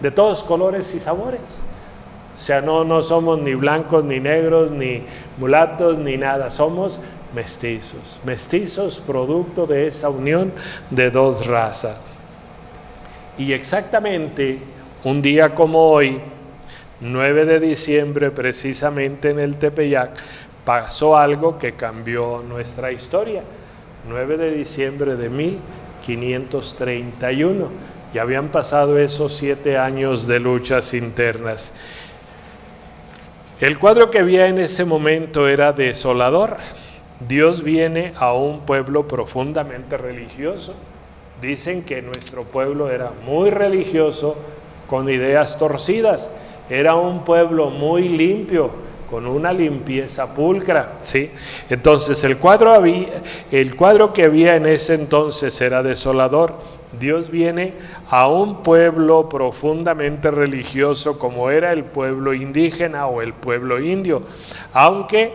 de 0.01 0.11
todos 0.11 0.43
colores 0.43 0.95
y 0.95 1.01
sabores. 1.01 1.41
O 2.39 2.43
sea, 2.43 2.61
no, 2.61 2.85
no 2.85 3.03
somos 3.03 3.39
ni 3.41 3.55
blancos, 3.55 4.03
ni 4.05 4.19
negros, 4.19 4.71
ni 4.71 5.03
mulatos, 5.39 5.99
ni 5.99 6.17
nada, 6.17 6.51
somos 6.51 6.99
mestizos, 7.35 8.19
mestizos 8.25 8.99
producto 8.99 9.67
de 9.67 9.89
esa 9.89 10.09
unión 10.09 10.53
de 10.91 11.11
dos 11.11 11.47
razas. 11.47 11.97
Y 13.37 13.53
exactamente 13.53 14.59
un 15.05 15.23
día 15.23 15.55
como 15.55 15.91
hoy, 15.91 16.21
9 17.01 17.47
de 17.47 17.61
diciembre, 17.61 18.31
precisamente 18.31 19.31
en 19.31 19.39
el 19.39 19.57
Tepeyac, 19.57 20.21
pasó 20.65 21.17
algo 21.17 21.59
que 21.59 21.73
cambió 21.73 22.45
nuestra 22.47 22.93
historia. 22.93 23.43
9 24.09 24.37
de 24.37 24.55
diciembre 24.55 25.17
de 25.17 25.31
1531. 25.31 27.71
Ya 28.13 28.23
habían 28.23 28.49
pasado 28.49 28.99
esos 28.99 29.35
siete 29.35 29.79
años 29.79 30.27
de 30.27 30.41
luchas 30.41 30.95
internas. 30.95 31.73
El 33.61 33.79
cuadro 33.79 34.11
que 34.11 34.19
había 34.19 34.49
en 34.49 34.59
ese 34.59 34.85
momento 34.85 35.47
era 35.49 35.73
desolador. 35.73 36.57
Dios 37.27 37.63
viene 37.63 38.13
a 38.17 38.33
un 38.33 38.61
pueblo 38.61 39.07
profundamente 39.07 39.97
religioso. 39.97 40.75
Dicen 41.41 41.85
que 41.85 42.03
nuestro 42.03 42.43
pueblo 42.45 42.91
era 42.91 43.13
muy 43.25 43.51
religioso, 43.51 44.37
con 44.91 45.09
ideas 45.09 45.57
torcidas. 45.57 46.29
Era 46.69 46.97
un 46.97 47.25
pueblo 47.25 47.71
muy 47.71 48.09
limpio, 48.09 48.73
con 49.09 49.25
una 49.27 49.53
limpieza 49.53 50.35
pulcra, 50.35 50.97
¿sí? 50.99 51.31
Entonces 51.69 52.23
el 52.25 52.39
cuadro, 52.39 52.75
el 52.85 53.77
cuadro 53.77 54.13
que 54.13 54.25
había 54.25 54.57
en 54.57 54.67
ese 54.67 54.95
entonces 54.95 55.61
era 55.61 55.85
desolador. 55.85 56.55
Dios 56.99 57.31
viene 57.31 57.75
a 58.09 58.27
un 58.27 58.63
pueblo 58.63 59.29
profundamente 59.29 60.33
religioso 60.33 61.21
como 61.21 61.51
era 61.51 61.73
el 61.73 61.85
pueblo 61.85 62.35
indígena 62.35 63.07
o 63.07 63.23
el 63.23 63.33
pueblo 63.33 63.81
indio, 63.81 64.25
aunque 64.73 65.35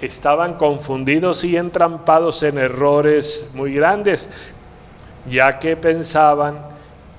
estaban 0.00 0.54
confundidos 0.54 1.42
y 1.42 1.56
entrampados 1.56 2.44
en 2.44 2.58
errores 2.58 3.50
muy 3.54 3.74
grandes, 3.74 4.30
ya 5.28 5.58
que 5.58 5.76
pensaban 5.76 6.71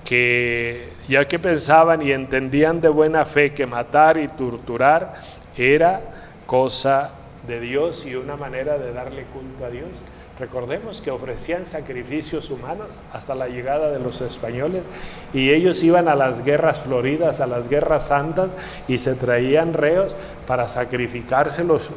que 0.05 0.89
ya 1.07 1.25
que 1.27 1.39
pensaban 1.39 2.01
y 2.01 2.11
entendían 2.11 2.81
de 2.81 2.89
buena 2.89 3.25
fe 3.25 3.53
que 3.53 3.65
matar 3.65 4.17
y 4.17 4.27
torturar 4.27 5.13
era 5.57 6.01
cosa 6.45 7.11
de 7.47 7.59
Dios 7.59 8.05
y 8.05 8.15
una 8.15 8.35
manera 8.35 8.77
de 8.77 8.93
darle 8.93 9.23
culto 9.33 9.65
a 9.65 9.69
Dios. 9.69 9.89
Recordemos 10.39 10.99
que 10.99 11.11
ofrecían 11.11 11.67
sacrificios 11.67 12.49
humanos 12.49 12.87
hasta 13.11 13.35
la 13.35 13.47
llegada 13.47 13.91
de 13.91 13.99
los 13.99 14.19
españoles 14.21 14.85
y 15.31 15.51
ellos 15.51 15.83
iban 15.83 16.07
a 16.07 16.15
las 16.15 16.43
guerras 16.43 16.79
floridas, 16.79 17.39
a 17.39 17.45
las 17.45 17.69
guerras 17.69 18.07
santas 18.07 18.49
y 18.87 18.97
se 18.97 19.13
traían 19.13 19.73
reos 19.73 20.15
para 20.47 20.67
sacrificárselos 20.67 21.91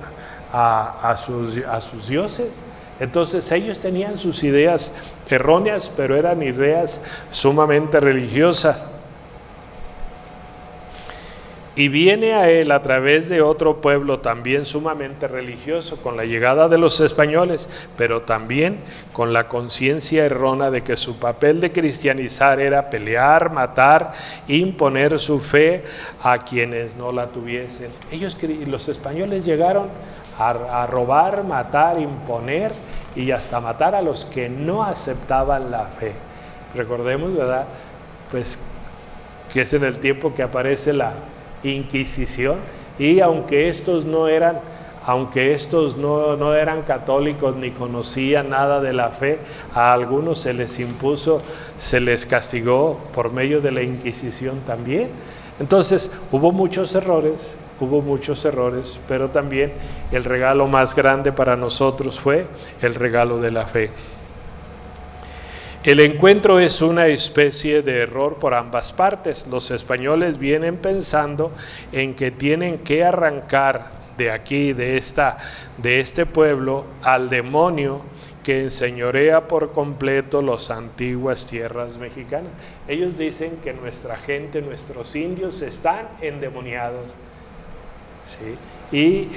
a, 0.53 1.11
a, 1.11 1.17
sus, 1.17 1.59
a 1.59 1.81
sus 1.81 2.09
dioses. 2.09 2.61
Entonces 2.99 3.51
ellos 3.53 3.79
tenían 3.79 4.19
sus 4.19 4.43
ideas 4.43 4.93
erróneas, 5.29 5.91
pero 5.95 6.17
eran 6.17 6.43
ideas 6.43 7.01
sumamente 7.31 8.01
religiosas. 8.01 8.87
Y 11.79 11.89
viene 11.89 12.33
a 12.33 12.49
él 12.49 12.73
a 12.73 12.81
través 12.81 13.29
de 13.29 13.43
otro 13.43 13.83
pueblo 13.83 14.21
también 14.21 14.65
sumamente 14.65 15.29
religioso, 15.29 15.99
con 15.99 16.17
la 16.17 16.25
llegada 16.25 16.71
de 16.71 16.79
los 16.79 17.01
españoles, 17.01 17.69
pero 17.99 18.23
también 18.23 18.79
con 19.13 19.35
la 19.35 19.47
conciencia 19.47 20.25
errónea 20.25 20.71
de 20.71 20.81
que 20.81 20.97
su 20.97 21.19
papel 21.19 21.61
de 21.61 21.73
cristianizar 21.73 22.61
era 22.61 22.89
pelear, 22.89 23.53
matar, 23.53 24.13
imponer 24.49 25.21
su 25.21 25.39
fe 25.39 25.85
a 26.23 26.39
quienes 26.39 26.97
no 26.97 27.13
la 27.13 27.27
tuviesen. 27.27 27.91
Ellos, 28.11 28.39
los 28.67 28.89
españoles 28.89 29.45
llegaron 29.45 29.89
a, 30.39 30.87
robar, 30.87 31.45
matar, 31.45 31.99
imponer 31.99 32.73
y 33.15 33.31
hasta 33.31 33.61
matar 33.61 33.95
a 33.95 34.03
los 34.03 34.25
que 34.25 34.49
no 34.49 34.83
aceptaban 34.83 35.71
la 35.71 35.85
fe. 35.85 36.13
Recordemos, 36.75 37.35
¿verdad? 37.35 37.65
Pues 38.31 38.59
que 39.53 39.63
es 39.63 39.73
en 39.73 39.85
el 39.85 39.99
tiempo 39.99 40.35
que 40.35 40.43
aparece 40.43 40.93
la 40.93 41.15
Inquisición 41.63 42.59
y 42.99 43.21
aunque 43.21 43.69
estos 43.69 44.05
no 44.05 44.29
eran 44.29 44.61
aunque 45.07 45.55
estos 45.55 45.97
no, 45.97 46.37
no, 46.37 46.53
eran 46.57 46.83
católicos 46.83 47.55
ni 47.55 47.71
conocían 47.71 48.51
nada 48.51 48.81
de 48.81 48.93
la 48.93 49.11
fe, 49.11 49.39
a 49.73 49.93
algunos 49.93 50.41
se 50.41 50.53
les 50.53 50.81
impuso, 50.81 51.43
se 51.79 52.01
les 52.01 52.27
castigó 52.27 52.99
por 53.15 53.31
medio 53.31 53.61
de 53.61 53.71
la 53.71 53.83
Inquisición 53.83 54.63
también. 54.67 55.11
Entonces 55.61 56.11
hubo 56.33 56.51
muchos 56.51 56.93
errores, 56.97 57.55
hubo 57.85 58.03
muchos 58.03 58.45
errores, 58.45 58.99
pero 59.09 59.31
también 59.31 59.73
el 60.13 60.25
regalo 60.25 60.67
más 60.67 60.95
grande 60.95 61.33
para 61.33 61.57
nosotros 61.57 62.19
fue 62.19 62.47
el 62.83 62.95
regalo 62.95 63.39
de 63.39 63.51
la 63.51 63.67
fe. 63.67 63.91
El 65.87 66.01
encuentro 66.01 66.59
es 66.59 66.83
una 66.83 67.07
especie 67.07 67.81
de 67.81 68.01
error 68.01 68.39
por 68.41 68.55
ambas 68.55 68.93
partes. 68.93 69.47
Los 69.47 69.71
españoles 69.71 70.37
vienen 70.37 70.79
pensando 70.79 71.53
en 71.93 72.15
que 72.15 72.33
tienen 72.33 72.79
que 72.79 73.05
arrancar 73.05 73.93
de 74.19 74.33
aquí, 74.33 74.73
de, 74.73 74.97
esta, 74.97 75.37
de 75.77 76.01
este 76.01 76.27
pueblo, 76.27 76.87
al 77.03 77.29
demonio 77.31 78.03
que 78.43 78.63
enseñorea 78.63 79.47
por 79.47 79.73
completo 79.73 80.43
las 80.43 80.71
antiguas 80.71 81.47
tierras 81.47 81.97
mexicanas. 81.99 82.51
Ellos 82.89 83.17
dicen 83.17 83.59
que 83.63 83.73
nuestra 83.73 84.17
gente, 84.17 84.63
nuestros 84.63 85.15
indios 85.15 85.63
están 85.63 86.09
endemoniados 86.21 87.13
y 88.93 89.29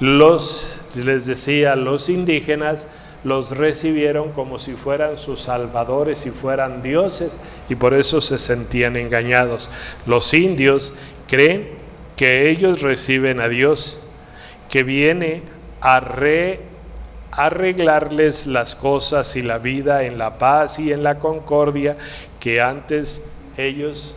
los, 0.00 0.78
les 0.94 1.26
decía, 1.26 1.76
los 1.76 2.08
indígenas 2.08 2.86
los 3.24 3.56
recibieron 3.56 4.32
como 4.32 4.58
si 4.58 4.72
fueran 4.74 5.18
sus 5.18 5.40
salvadores 5.40 6.26
y 6.26 6.30
fueran 6.30 6.82
dioses 6.82 7.38
y 7.68 7.74
por 7.74 7.94
eso 7.94 8.20
se 8.20 8.38
sentían 8.38 8.96
engañados. 8.96 9.70
Los 10.06 10.34
indios 10.34 10.92
creen 11.26 11.70
que 12.16 12.50
ellos 12.50 12.82
reciben 12.82 13.40
a 13.40 13.48
Dios, 13.48 13.98
que 14.68 14.82
viene 14.82 15.42
arreglarles 17.30 18.46
las 18.46 18.74
cosas 18.74 19.36
y 19.36 19.42
la 19.42 19.58
vida 19.58 20.04
en 20.04 20.18
la 20.18 20.38
paz 20.38 20.78
y 20.78 20.92
en 20.92 21.02
la 21.02 21.18
concordia 21.18 21.96
que 22.40 22.60
antes 22.60 23.22
ellos 23.56 24.14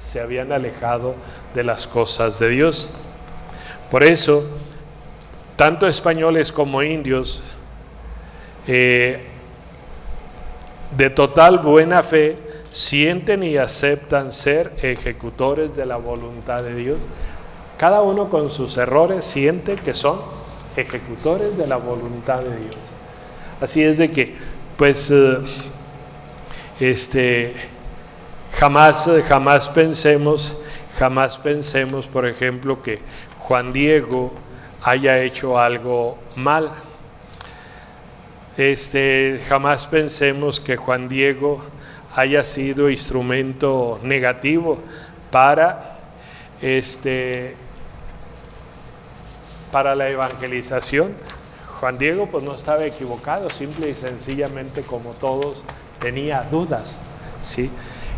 se 0.00 0.20
habían 0.20 0.52
alejado 0.52 1.14
de 1.54 1.64
las 1.64 1.86
cosas 1.86 2.38
de 2.38 2.48
Dios. 2.48 2.88
Por 3.90 4.04
eso, 4.04 4.44
tanto 5.56 5.86
españoles 5.86 6.52
como 6.52 6.82
indios, 6.82 7.42
eh, 8.66 9.24
de 10.96 11.10
total 11.10 11.58
buena 11.58 12.02
fe, 12.02 12.36
sienten 12.70 13.42
y 13.42 13.56
aceptan 13.56 14.32
ser 14.32 14.72
ejecutores 14.82 15.74
de 15.74 15.86
la 15.86 15.96
voluntad 15.96 16.62
de 16.62 16.74
Dios. 16.74 16.98
Cada 17.76 18.02
uno 18.02 18.28
con 18.28 18.50
sus 18.50 18.76
errores 18.76 19.24
siente 19.24 19.76
que 19.76 19.94
son 19.94 20.20
ejecutores 20.76 21.56
de 21.56 21.66
la 21.66 21.76
voluntad 21.76 22.40
de 22.40 22.56
Dios. 22.56 22.76
Así 23.60 23.82
es 23.82 23.98
de 23.98 24.10
que, 24.10 24.36
pues, 24.76 25.10
eh, 25.10 25.38
este, 26.78 27.54
jamás, 28.52 29.10
jamás 29.26 29.68
pensemos, 29.68 30.56
jamás 30.98 31.38
pensemos, 31.38 32.06
por 32.06 32.26
ejemplo, 32.26 32.82
que 32.82 33.00
Juan 33.48 33.72
Diego 33.72 34.30
haya 34.82 35.22
hecho 35.22 35.58
algo 35.58 36.18
mal. 36.36 36.70
Este, 38.58 39.40
jamás 39.48 39.86
pensemos 39.86 40.60
que 40.60 40.76
Juan 40.76 41.08
Diego 41.08 41.64
haya 42.14 42.44
sido 42.44 42.90
instrumento 42.90 44.00
negativo 44.02 44.80
para 45.30 45.98
este 46.60 47.56
para 49.72 49.94
la 49.94 50.10
evangelización. 50.10 51.14
Juan 51.80 51.96
Diego 51.96 52.26
pues 52.26 52.44
no 52.44 52.54
estaba 52.54 52.84
equivocado, 52.84 53.48
simple 53.48 53.88
y 53.88 53.94
sencillamente 53.94 54.82
como 54.82 55.12
todos 55.12 55.62
tenía 56.00 56.42
dudas, 56.50 56.98
¿sí? 57.40 57.70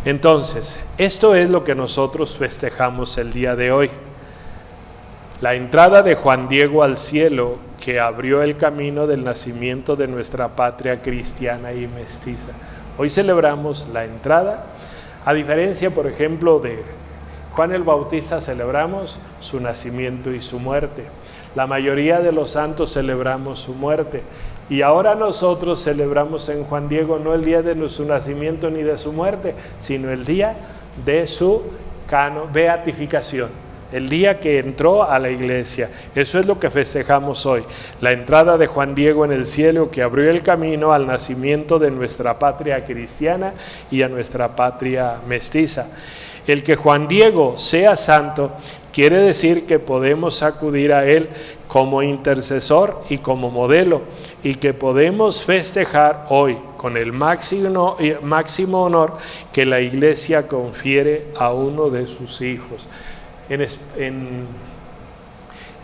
Entonces, 0.05 0.81
esto 0.99 1.37
es 1.37 1.49
lo 1.49 1.63
que 1.63 1.77
nosotros 1.77 2.37
festejamos 2.37 3.17
el 3.17 3.33
día 3.33 3.55
de 3.55 3.71
hoy. 3.71 3.91
La 5.41 5.55
entrada 5.55 6.03
de 6.03 6.17
Juan 6.17 6.51
Diego 6.51 6.83
al 6.83 6.99
cielo 6.99 7.57
que 7.83 7.99
abrió 7.99 8.43
el 8.43 8.59
camino 8.59 9.07
del 9.07 9.25
nacimiento 9.25 9.97
de 9.97 10.07
nuestra 10.07 10.49
patria 10.49 11.01
cristiana 11.01 11.73
y 11.73 11.87
mestiza. 11.87 12.53
Hoy 12.99 13.09
celebramos 13.09 13.89
la 13.91 14.05
entrada, 14.05 14.67
a 15.25 15.33
diferencia, 15.33 15.91
por 15.95 16.07
ejemplo, 16.07 16.59
de 16.59 16.83
Juan 17.53 17.73
el 17.73 17.85
Bautista, 17.85 18.43
celebramos 18.43 19.19
su 19.41 19.61
nacimiento 19.61 20.31
y 20.31 20.43
su 20.43 20.59
muerte. 20.59 21.05
La 21.55 21.67
mayoría 21.67 22.21
de 22.21 22.33
los 22.33 22.51
santos 22.51 22.93
celebramos 22.93 23.61
su 23.61 23.73
muerte. 23.73 24.23
Y 24.69 24.83
ahora 24.83 25.15
nosotros 25.15 25.83
celebramos 25.83 26.51
en 26.51 26.65
Juan 26.65 26.91
Diego 26.91 27.19
no 27.19 27.33
el 27.33 27.47
día 27.47 27.63
de 27.63 27.89
su 27.89 28.05
nacimiento 28.05 28.69
ni 28.69 28.83
de 28.83 28.99
su 28.99 29.11
muerte, 29.11 29.55
sino 29.79 30.11
el 30.11 30.27
día 30.27 30.55
de 31.07 31.27
su 31.27 31.63
beatificación, 32.53 33.49
el 33.93 34.09
día 34.09 34.41
que 34.41 34.59
entró 34.59 35.03
a 35.03 35.19
la 35.19 35.31
iglesia. 35.31 35.91
Eso 36.15 36.39
es 36.39 36.47
lo 36.47 36.59
que 36.59 36.71
festejamos 36.71 37.47
hoy, 37.47 37.65
la 38.01 38.13
entrada 38.13 38.59
de 38.59 38.67
Juan 38.67 38.95
Diego 38.95 39.25
en 39.25 39.33
el 39.33 39.47
cielo 39.47 39.91
que 39.91 40.03
abrió 40.03 40.31
el 40.31 40.43
camino 40.43 40.93
al 40.93 41.07
nacimiento 41.07 41.79
de 41.79 41.91
nuestra 41.91 42.39
patria 42.39 42.85
cristiana 42.85 43.55
y 43.91 44.03
a 44.03 44.09
nuestra 44.09 44.55
patria 44.55 45.17
mestiza. 45.27 45.89
El 46.47 46.63
que 46.63 46.77
Juan 46.77 47.07
Diego 47.07 47.59
sea 47.59 47.97
santo 47.97 48.53
quiere 48.93 49.19
decir 49.19 49.67
que 49.67 49.79
podemos 49.79 50.43
acudir 50.43 50.93
a 50.93 51.07
Él 51.07 51.29
como 51.69 52.03
intercesor 52.03 53.05
y 53.09 53.19
como 53.19 53.51
modelo 53.51 54.03
y 54.43 54.57
que 54.57 54.75
podemos 54.75 55.45
festejar 55.45 56.27
hoy 56.29 56.59
con 56.77 56.97
el 56.97 57.13
máximo, 57.13 58.83
honor 58.83 59.19
que 59.53 59.65
la 59.65 59.81
iglesia 59.81 60.49
confiere 60.49 61.29
a 61.37 61.53
uno 61.53 61.91
de 61.91 62.07
sus 62.07 62.41
hijos. 62.41 62.89
En, 63.51 64.47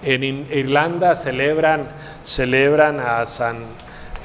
Irlanda 0.02 1.16
celebran, 1.16 1.88
celebran 2.24 3.00
a 3.00 3.26
San 3.26 3.56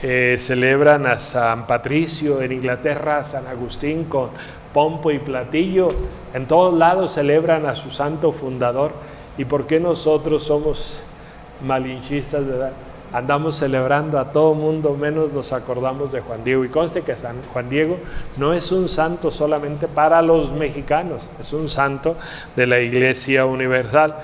eh, 0.04 0.38
celebran 0.40 1.06
a 1.06 1.20
San 1.20 1.68
Patricio, 1.68 2.42
en 2.42 2.52
Inglaterra 2.52 3.18
a 3.18 3.26
San 3.26 3.46
Agustín 3.46 4.06
con 4.06 4.32
pompo 4.74 5.12
y 5.12 5.20
platillo, 5.20 5.90
en 6.34 6.48
todos 6.48 6.74
lados 6.74 7.14
celebran 7.14 7.68
a 7.68 7.76
su 7.76 7.92
santo 7.92 8.32
fundador. 8.32 8.94
¿Y 9.38 9.46
por 9.46 9.68
qué 9.68 9.80
nosotros 9.80 10.44
somos 10.44 11.00
malinchistas, 11.62 12.46
verdad? 12.46 12.74
Andamos 13.14 13.58
celebrando 13.58 14.18
a 14.18 14.32
todo 14.32 14.54
mundo, 14.54 14.96
menos 14.96 15.34
nos 15.34 15.52
acordamos 15.52 16.12
de 16.12 16.22
Juan 16.22 16.44
Diego. 16.44 16.64
Y 16.64 16.70
conste 16.70 17.02
que 17.02 17.16
San 17.16 17.42
Juan 17.52 17.70
Diego 17.70 17.98
no 18.38 18.54
es 18.54 18.72
un 18.72 18.88
santo 18.88 19.32
solamente 19.32 19.88
para 19.88 20.22
los 20.22 20.52
mexicanos, 20.52 21.30
es 21.40 21.52
un 21.52 21.70
santo 21.70 22.16
de 22.56 22.68
la 22.68 22.80
Iglesia 22.80 23.46
Universal. 23.46 24.16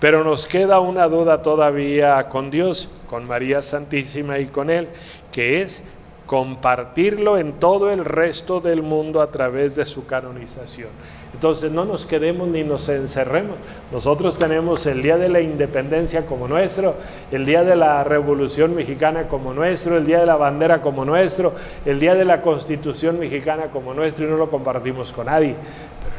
Pero 0.00 0.24
nos 0.24 0.46
queda 0.46 0.80
una 0.80 1.08
duda 1.08 1.40
todavía 1.40 2.28
con 2.28 2.50
Dios, 2.50 2.90
con 3.08 3.26
María 3.26 3.62
Santísima 3.62 4.38
y 4.38 4.46
con 4.46 4.68
Él, 4.68 4.88
que 5.32 5.62
es 5.62 5.82
compartirlo 6.26 7.38
en 7.38 7.52
todo 7.52 7.90
el 7.90 8.04
resto 8.04 8.60
del 8.60 8.82
mundo 8.82 9.20
a 9.20 9.30
través 9.30 9.76
de 9.76 9.86
su 9.86 10.06
canonización. 10.06 10.88
Entonces 11.32 11.70
no 11.70 11.84
nos 11.84 12.04
quedemos 12.04 12.48
ni 12.48 12.64
nos 12.64 12.88
encerremos. 12.88 13.56
Nosotros 13.92 14.38
tenemos 14.38 14.86
el 14.86 15.02
Día 15.02 15.18
de 15.18 15.28
la 15.28 15.40
Independencia 15.40 16.24
como 16.26 16.48
nuestro, 16.48 16.94
el 17.30 17.44
Día 17.44 17.62
de 17.62 17.76
la 17.76 18.02
Revolución 18.04 18.74
Mexicana 18.74 19.28
como 19.28 19.52
nuestro, 19.52 19.96
el 19.98 20.06
Día 20.06 20.20
de 20.20 20.26
la 20.26 20.36
Bandera 20.36 20.80
como 20.80 21.04
nuestro, 21.04 21.52
el 21.84 22.00
Día 22.00 22.14
de 22.14 22.24
la 22.24 22.42
Constitución 22.42 23.18
Mexicana 23.18 23.66
como 23.72 23.94
nuestro 23.94 24.26
y 24.26 24.30
no 24.30 24.36
lo 24.36 24.48
compartimos 24.48 25.12
con 25.12 25.26
nadie. 25.26 25.54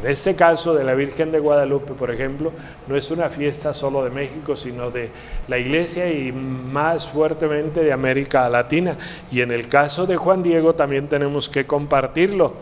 En 0.01 0.11
este 0.11 0.35
caso 0.35 0.75
de 0.75 0.83
la 0.83 0.93
Virgen 0.93 1.31
de 1.31 1.39
Guadalupe, 1.39 1.93
por 1.93 2.11
ejemplo, 2.11 2.51
no 2.87 2.95
es 2.95 3.09
una 3.09 3.29
fiesta 3.29 3.73
solo 3.73 4.03
de 4.03 4.11
México, 4.11 4.55
sino 4.55 4.91
de 4.91 5.09
la 5.47 5.57
Iglesia 5.57 6.11
y 6.11 6.31
más 6.31 7.09
fuertemente 7.09 7.83
de 7.83 7.91
América 7.91 8.47
Latina. 8.47 8.95
Y 9.31 9.41
en 9.41 9.51
el 9.51 9.67
caso 9.67 10.05
de 10.05 10.15
Juan 10.15 10.43
Diego 10.43 10.75
también 10.75 11.07
tenemos 11.07 11.49
que 11.49 11.65
compartirlo. 11.65 12.53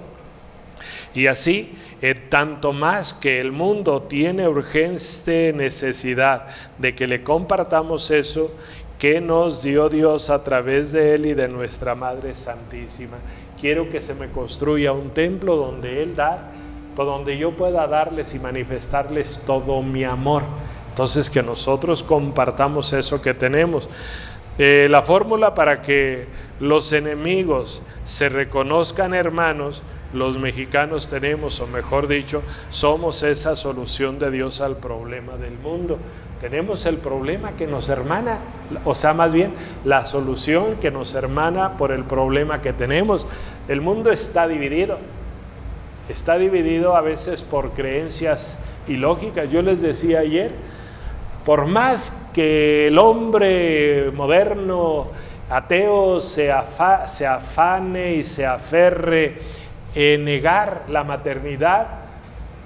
Y 1.13 1.27
así, 1.27 1.77
eh, 2.01 2.13
tanto 2.13 2.71
más 2.71 3.13
que 3.13 3.41
el 3.41 3.51
mundo 3.51 4.03
tiene 4.03 4.47
urgente 4.47 5.53
necesidad 5.53 6.47
de 6.77 6.95
que 6.95 7.07
le 7.07 7.23
compartamos 7.23 8.11
eso, 8.11 8.51
que 8.99 9.19
nos 9.19 9.61
dio 9.61 9.89
Dios 9.89 10.29
a 10.29 10.43
través 10.43 10.93
de 10.93 11.15
Él 11.15 11.25
y 11.25 11.33
de 11.33 11.49
nuestra 11.49 11.95
Madre 11.95 12.33
Santísima. 12.33 13.17
Quiero 13.59 13.89
que 13.89 14.01
se 14.01 14.13
me 14.13 14.29
construya 14.29 14.93
un 14.93 15.09
templo 15.09 15.55
donde 15.57 16.01
Él 16.01 16.15
da 16.15 16.51
por 16.95 17.05
donde 17.05 17.37
yo 17.37 17.51
pueda 17.51 17.87
darles 17.87 18.33
y 18.33 18.39
manifestarles 18.39 19.41
todo 19.45 19.81
mi 19.81 20.03
amor. 20.03 20.43
Entonces 20.89 21.29
que 21.29 21.43
nosotros 21.43 22.03
compartamos 22.03 22.93
eso 22.93 23.21
que 23.21 23.33
tenemos. 23.33 23.89
Eh, 24.57 24.87
la 24.89 25.01
fórmula 25.01 25.53
para 25.53 25.81
que 25.81 26.27
los 26.61 26.93
enemigos 26.93 27.83
se 28.05 28.29
reconozcan 28.29 29.13
hermanos, 29.13 29.83
los 30.13 30.37
mexicanos 30.37 31.09
tenemos, 31.09 31.59
o 31.59 31.67
mejor 31.67 32.07
dicho, 32.07 32.41
somos 32.69 33.23
esa 33.23 33.57
solución 33.57 34.17
de 34.17 34.31
Dios 34.31 34.61
al 34.61 34.77
problema 34.77 35.35
del 35.35 35.57
mundo. 35.57 35.97
Tenemos 36.39 36.85
el 36.85 36.97
problema 36.97 37.51
que 37.57 37.67
nos 37.67 37.89
hermana, 37.89 38.39
o 38.85 38.95
sea, 38.95 39.13
más 39.13 39.33
bien 39.33 39.53
la 39.83 40.05
solución 40.05 40.77
que 40.79 40.91
nos 40.91 41.13
hermana 41.13 41.77
por 41.77 41.91
el 41.91 42.05
problema 42.05 42.61
que 42.61 42.71
tenemos. 42.71 43.27
El 43.67 43.81
mundo 43.81 44.09
está 44.09 44.47
dividido 44.47 44.97
está 46.09 46.37
dividido 46.37 46.95
a 46.95 47.01
veces 47.01 47.43
por 47.43 47.71
creencias 47.71 48.57
ilógicas. 48.87 49.49
Yo 49.49 49.61
les 49.61 49.81
decía 49.81 50.19
ayer, 50.19 50.51
por 51.45 51.65
más 51.67 52.27
que 52.33 52.87
el 52.87 52.97
hombre 52.97 54.11
moderno, 54.13 55.07
ateo, 55.49 56.21
se, 56.21 56.51
afane 56.51 58.15
y 58.15 58.23
se 58.23 58.45
aferre 58.45 59.37
en 59.93 60.25
negar 60.25 60.83
la 60.89 61.03
maternidad 61.03 61.87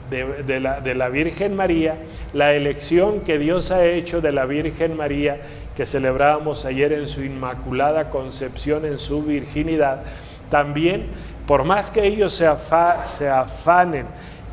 de, 0.10 0.60
la, 0.60 0.82
de 0.82 0.96
la 0.96 1.10
Virgen 1.10 1.56
María, 1.56 1.98
la 2.34 2.54
elección 2.54 3.22
que 3.22 3.38
Dios 3.38 3.70
ha 3.70 3.86
hecho 3.86 4.22
de 4.22 4.32
la 4.32 4.46
Virgen 4.46 4.98
María, 4.98 5.40
que 5.76 5.86
celebrábamos 5.86 6.66
ayer 6.66 6.94
en 6.94 7.08
su 7.08 7.24
inmaculada 7.24 8.10
concepción, 8.10 8.86
en 8.86 8.98
su 8.98 9.22
virginidad, 9.22 10.02
también 10.50 11.08
por 11.50 11.64
más 11.64 11.90
que 11.90 12.06
ellos 12.06 12.32
se, 12.32 12.46
afanen 12.46 14.06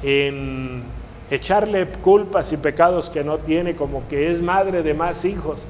en 0.03 0.83
echarle 1.31 1.87
culpas 1.87 2.55
y 2.55 2.57
pecados 2.57 3.11
que 3.11 3.23
no 3.23 3.37
tiene, 3.37 3.77
como 3.77 4.09
que 4.09 4.33
es 4.33 4.41
madre 4.41 4.83
de 4.83 4.95
más 4.95 5.27
hijos, 5.27 5.61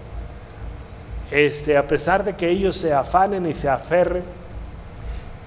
este, 1.32 1.76
a 1.76 1.88
pesar 1.88 2.22
de 2.22 2.36
que 2.36 2.48
ellos 2.48 2.76
se 2.76 2.92
afanen 2.92 3.44
y 3.44 3.54
se 3.54 3.68
aferren, 3.68 4.22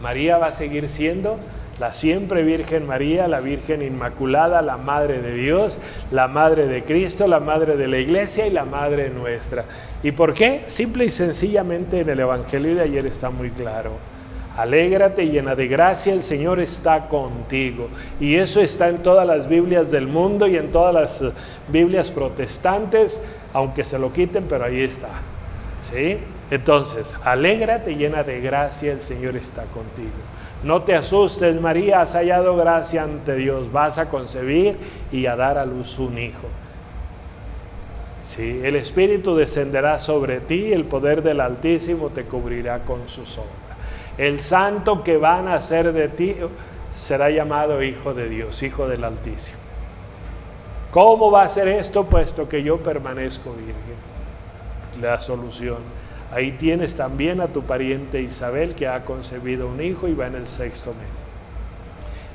María 0.01 0.37
va 0.37 0.47
a 0.47 0.51
seguir 0.51 0.89
siendo 0.89 1.37
la 1.79 1.93
siempre 1.93 2.43
Virgen 2.43 2.85
María, 2.85 3.29
la 3.29 3.39
Virgen 3.39 3.81
Inmaculada, 3.81 4.61
la 4.61 4.75
Madre 4.75 5.21
de 5.21 5.33
Dios, 5.33 5.79
la 6.11 6.27
Madre 6.27 6.67
de 6.67 6.83
Cristo, 6.83 7.25
la 7.25 7.39
Madre 7.39 7.77
de 7.77 7.87
la 7.87 7.99
Iglesia 7.99 8.45
y 8.47 8.49
la 8.49 8.65
Madre 8.65 9.11
nuestra. 9.11 9.63
¿Y 10.03 10.11
por 10.11 10.33
qué? 10.33 10.65
Simple 10.67 11.05
y 11.05 11.09
sencillamente 11.09 12.01
en 12.01 12.09
el 12.09 12.19
Evangelio 12.19 12.75
de 12.75 12.81
ayer 12.81 13.05
está 13.05 13.29
muy 13.29 13.49
claro. 13.51 14.08
Alégrate 14.57 15.27
llena 15.27 15.55
de 15.55 15.67
gracia, 15.67 16.13
el 16.13 16.23
Señor 16.23 16.59
está 16.59 17.07
contigo. 17.07 17.87
Y 18.19 18.35
eso 18.35 18.59
está 18.59 18.89
en 18.89 19.03
todas 19.03 19.25
las 19.25 19.47
Biblias 19.47 19.91
del 19.91 20.07
mundo 20.07 20.47
y 20.47 20.57
en 20.57 20.71
todas 20.71 20.93
las 20.93 21.21
eh, 21.21 21.31
Biblias 21.67 22.11
protestantes, 22.11 23.21
aunque 23.53 23.83
se 23.83 23.97
lo 23.97 24.11
quiten, 24.11 24.45
pero 24.49 24.65
ahí 24.65 24.81
está. 24.81 25.09
¿Sí? 25.91 26.17
Entonces, 26.51 27.13
alégrate 27.23 27.95
llena 27.95 28.23
de 28.23 28.41
gracia, 28.41 28.91
el 28.91 29.01
Señor 29.01 29.35
está 29.35 29.63
contigo. 29.65 30.09
No 30.63 30.81
te 30.81 30.95
asustes, 30.95 31.59
María, 31.61 32.01
has 32.01 32.13
hallado 32.13 32.55
gracia 32.57 33.03
ante 33.03 33.35
Dios, 33.35 33.71
vas 33.71 33.97
a 33.97 34.09
concebir 34.09 34.75
y 35.11 35.25
a 35.27 35.35
dar 35.35 35.57
a 35.57 35.65
luz 35.65 35.97
un 35.99 36.17
hijo. 36.17 36.47
Sí, 38.23 38.61
el 38.63 38.75
Espíritu 38.75 39.35
descenderá 39.35 39.99
sobre 39.99 40.39
ti, 40.39 40.73
el 40.73 40.85
poder 40.85 41.23
del 41.23 41.39
Altísimo 41.39 42.09
te 42.09 42.25
cubrirá 42.25 42.79
con 42.79 43.07
su 43.07 43.25
sombra. 43.25 43.68
El 44.19 44.41
santo 44.41 45.03
que 45.03 45.17
va 45.17 45.39
a 45.39 45.41
nacer 45.41 45.91
de 45.93 46.09
ti 46.09 46.35
será 46.93 47.31
llamado 47.31 47.81
Hijo 47.81 48.13
de 48.13 48.29
Dios, 48.29 48.61
Hijo 48.61 48.87
del 48.87 49.03
Altísimo. 49.03 49.57
¿Cómo 50.91 51.31
va 51.31 51.43
a 51.43 51.49
ser 51.49 51.67
esto? 51.67 52.03
Puesto 52.03 52.47
que 52.47 52.61
yo 52.61 52.77
permanezco 52.77 53.53
virgen. 53.53 55.01
La 55.01 55.19
solución 55.19 55.77
Ahí 56.31 56.51
tienes 56.51 56.95
también 56.95 57.41
a 57.41 57.47
tu 57.47 57.63
pariente 57.63 58.21
Isabel 58.21 58.75
que 58.75 58.87
ha 58.87 59.03
concebido 59.03 59.67
un 59.67 59.81
hijo 59.81 60.07
y 60.07 60.13
va 60.13 60.27
en 60.27 60.35
el 60.35 60.47
sexto 60.47 60.91
mes. 60.91 61.07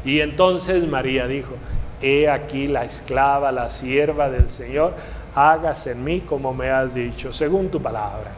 Y 0.05 0.21
entonces 0.21 0.87
María 0.87 1.29
dijo, 1.29 1.55
he 2.03 2.29
aquí 2.29 2.67
la 2.67 2.85
esclava, 2.85 3.53
la 3.53 3.71
sierva 3.71 4.31
del 4.31 4.51
Señor, 4.51 4.95
hágase 5.35 5.93
en 5.93 6.03
mí 6.03 6.21
como 6.21 6.53
me 6.53 6.71
has 6.71 6.95
dicho, 6.95 7.33
según 7.33 7.69
tu 7.69 7.81
palabra. 7.81 8.33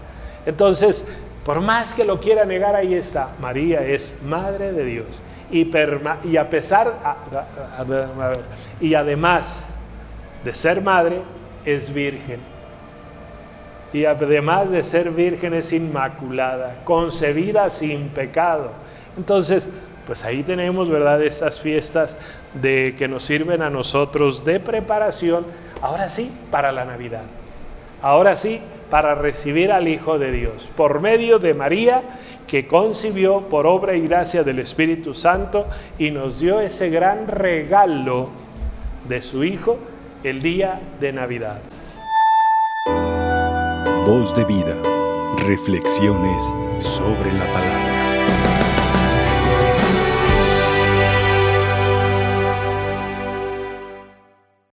Entonces, 0.45 1.07
por 1.47 1.63
más 1.63 1.95
que 1.95 2.05
lo 2.05 2.21
quiera 2.21 2.45
negar, 2.45 2.77
ahí 2.77 2.93
está, 2.93 3.31
María 3.41 3.81
es 3.81 4.13
madre 4.23 4.73
de 4.73 4.85
Dios. 4.85 5.07
Y, 5.51 5.63
a 6.37 6.51
pesar, 6.51 6.93
y 8.81 8.95
además 8.95 9.63
de 10.45 10.53
ser 10.53 10.83
madre, 10.83 11.23
es 11.65 11.95
virgen 11.95 12.41
y 13.93 14.05
además 14.05 14.71
de 14.71 14.83
ser 14.83 15.11
virgen 15.11 15.55
es 15.55 15.73
inmaculada, 15.73 16.81
concebida 16.85 17.71
sin 17.71 18.09
pecado. 18.09 18.73
Entonces, 19.17 19.71
pues 20.07 20.23
ahí 20.23 20.43
tenemos, 20.43 20.91
¿verdad?, 20.91 21.23
estas 21.23 21.61
fiestas 21.61 22.17
de 22.53 22.95
que 22.99 23.09
nos 23.09 23.25
sirven 23.25 23.63
a 23.63 23.71
nosotros 23.71 24.45
de 24.45 24.61
preparación, 24.61 25.47
ahora 25.81 26.11
sí, 26.11 26.31
para 26.51 26.73
la 26.73 26.85
Navidad. 26.85 27.23
Ahora 28.03 28.37
sí, 28.37 28.61
para 28.91 29.15
recibir 29.15 29.73
al 29.73 29.89
Hijo 29.89 30.19
de 30.19 30.33
Dios, 30.33 30.69
por 30.77 31.01
medio 31.01 31.39
de 31.39 31.55
María, 31.55 32.03
que 32.47 32.67
concibió 32.67 33.43
por 33.43 33.67
obra 33.67 33.97
y 33.97 34.03
gracia 34.03 34.45
del 34.45 34.59
Espíritu 34.61 35.15
Santo 35.15 35.67
y 35.99 36.11
nos 36.11 36.41
dio 36.41 36.61
ese 36.61 36.91
gran 36.91 37.27
regalo 37.27 38.31
de 39.09 39.23
su 39.23 39.45
Hijo 39.45 39.79
el 40.23 40.43
día 40.43 40.81
de 41.01 41.13
Navidad. 41.13 41.61
Voz 44.07 44.35
de 44.35 44.45
vida. 44.45 44.81
Reflexiones 45.49 46.53
sobre 46.79 47.33
la 47.33 47.53
palabra. 47.53 47.96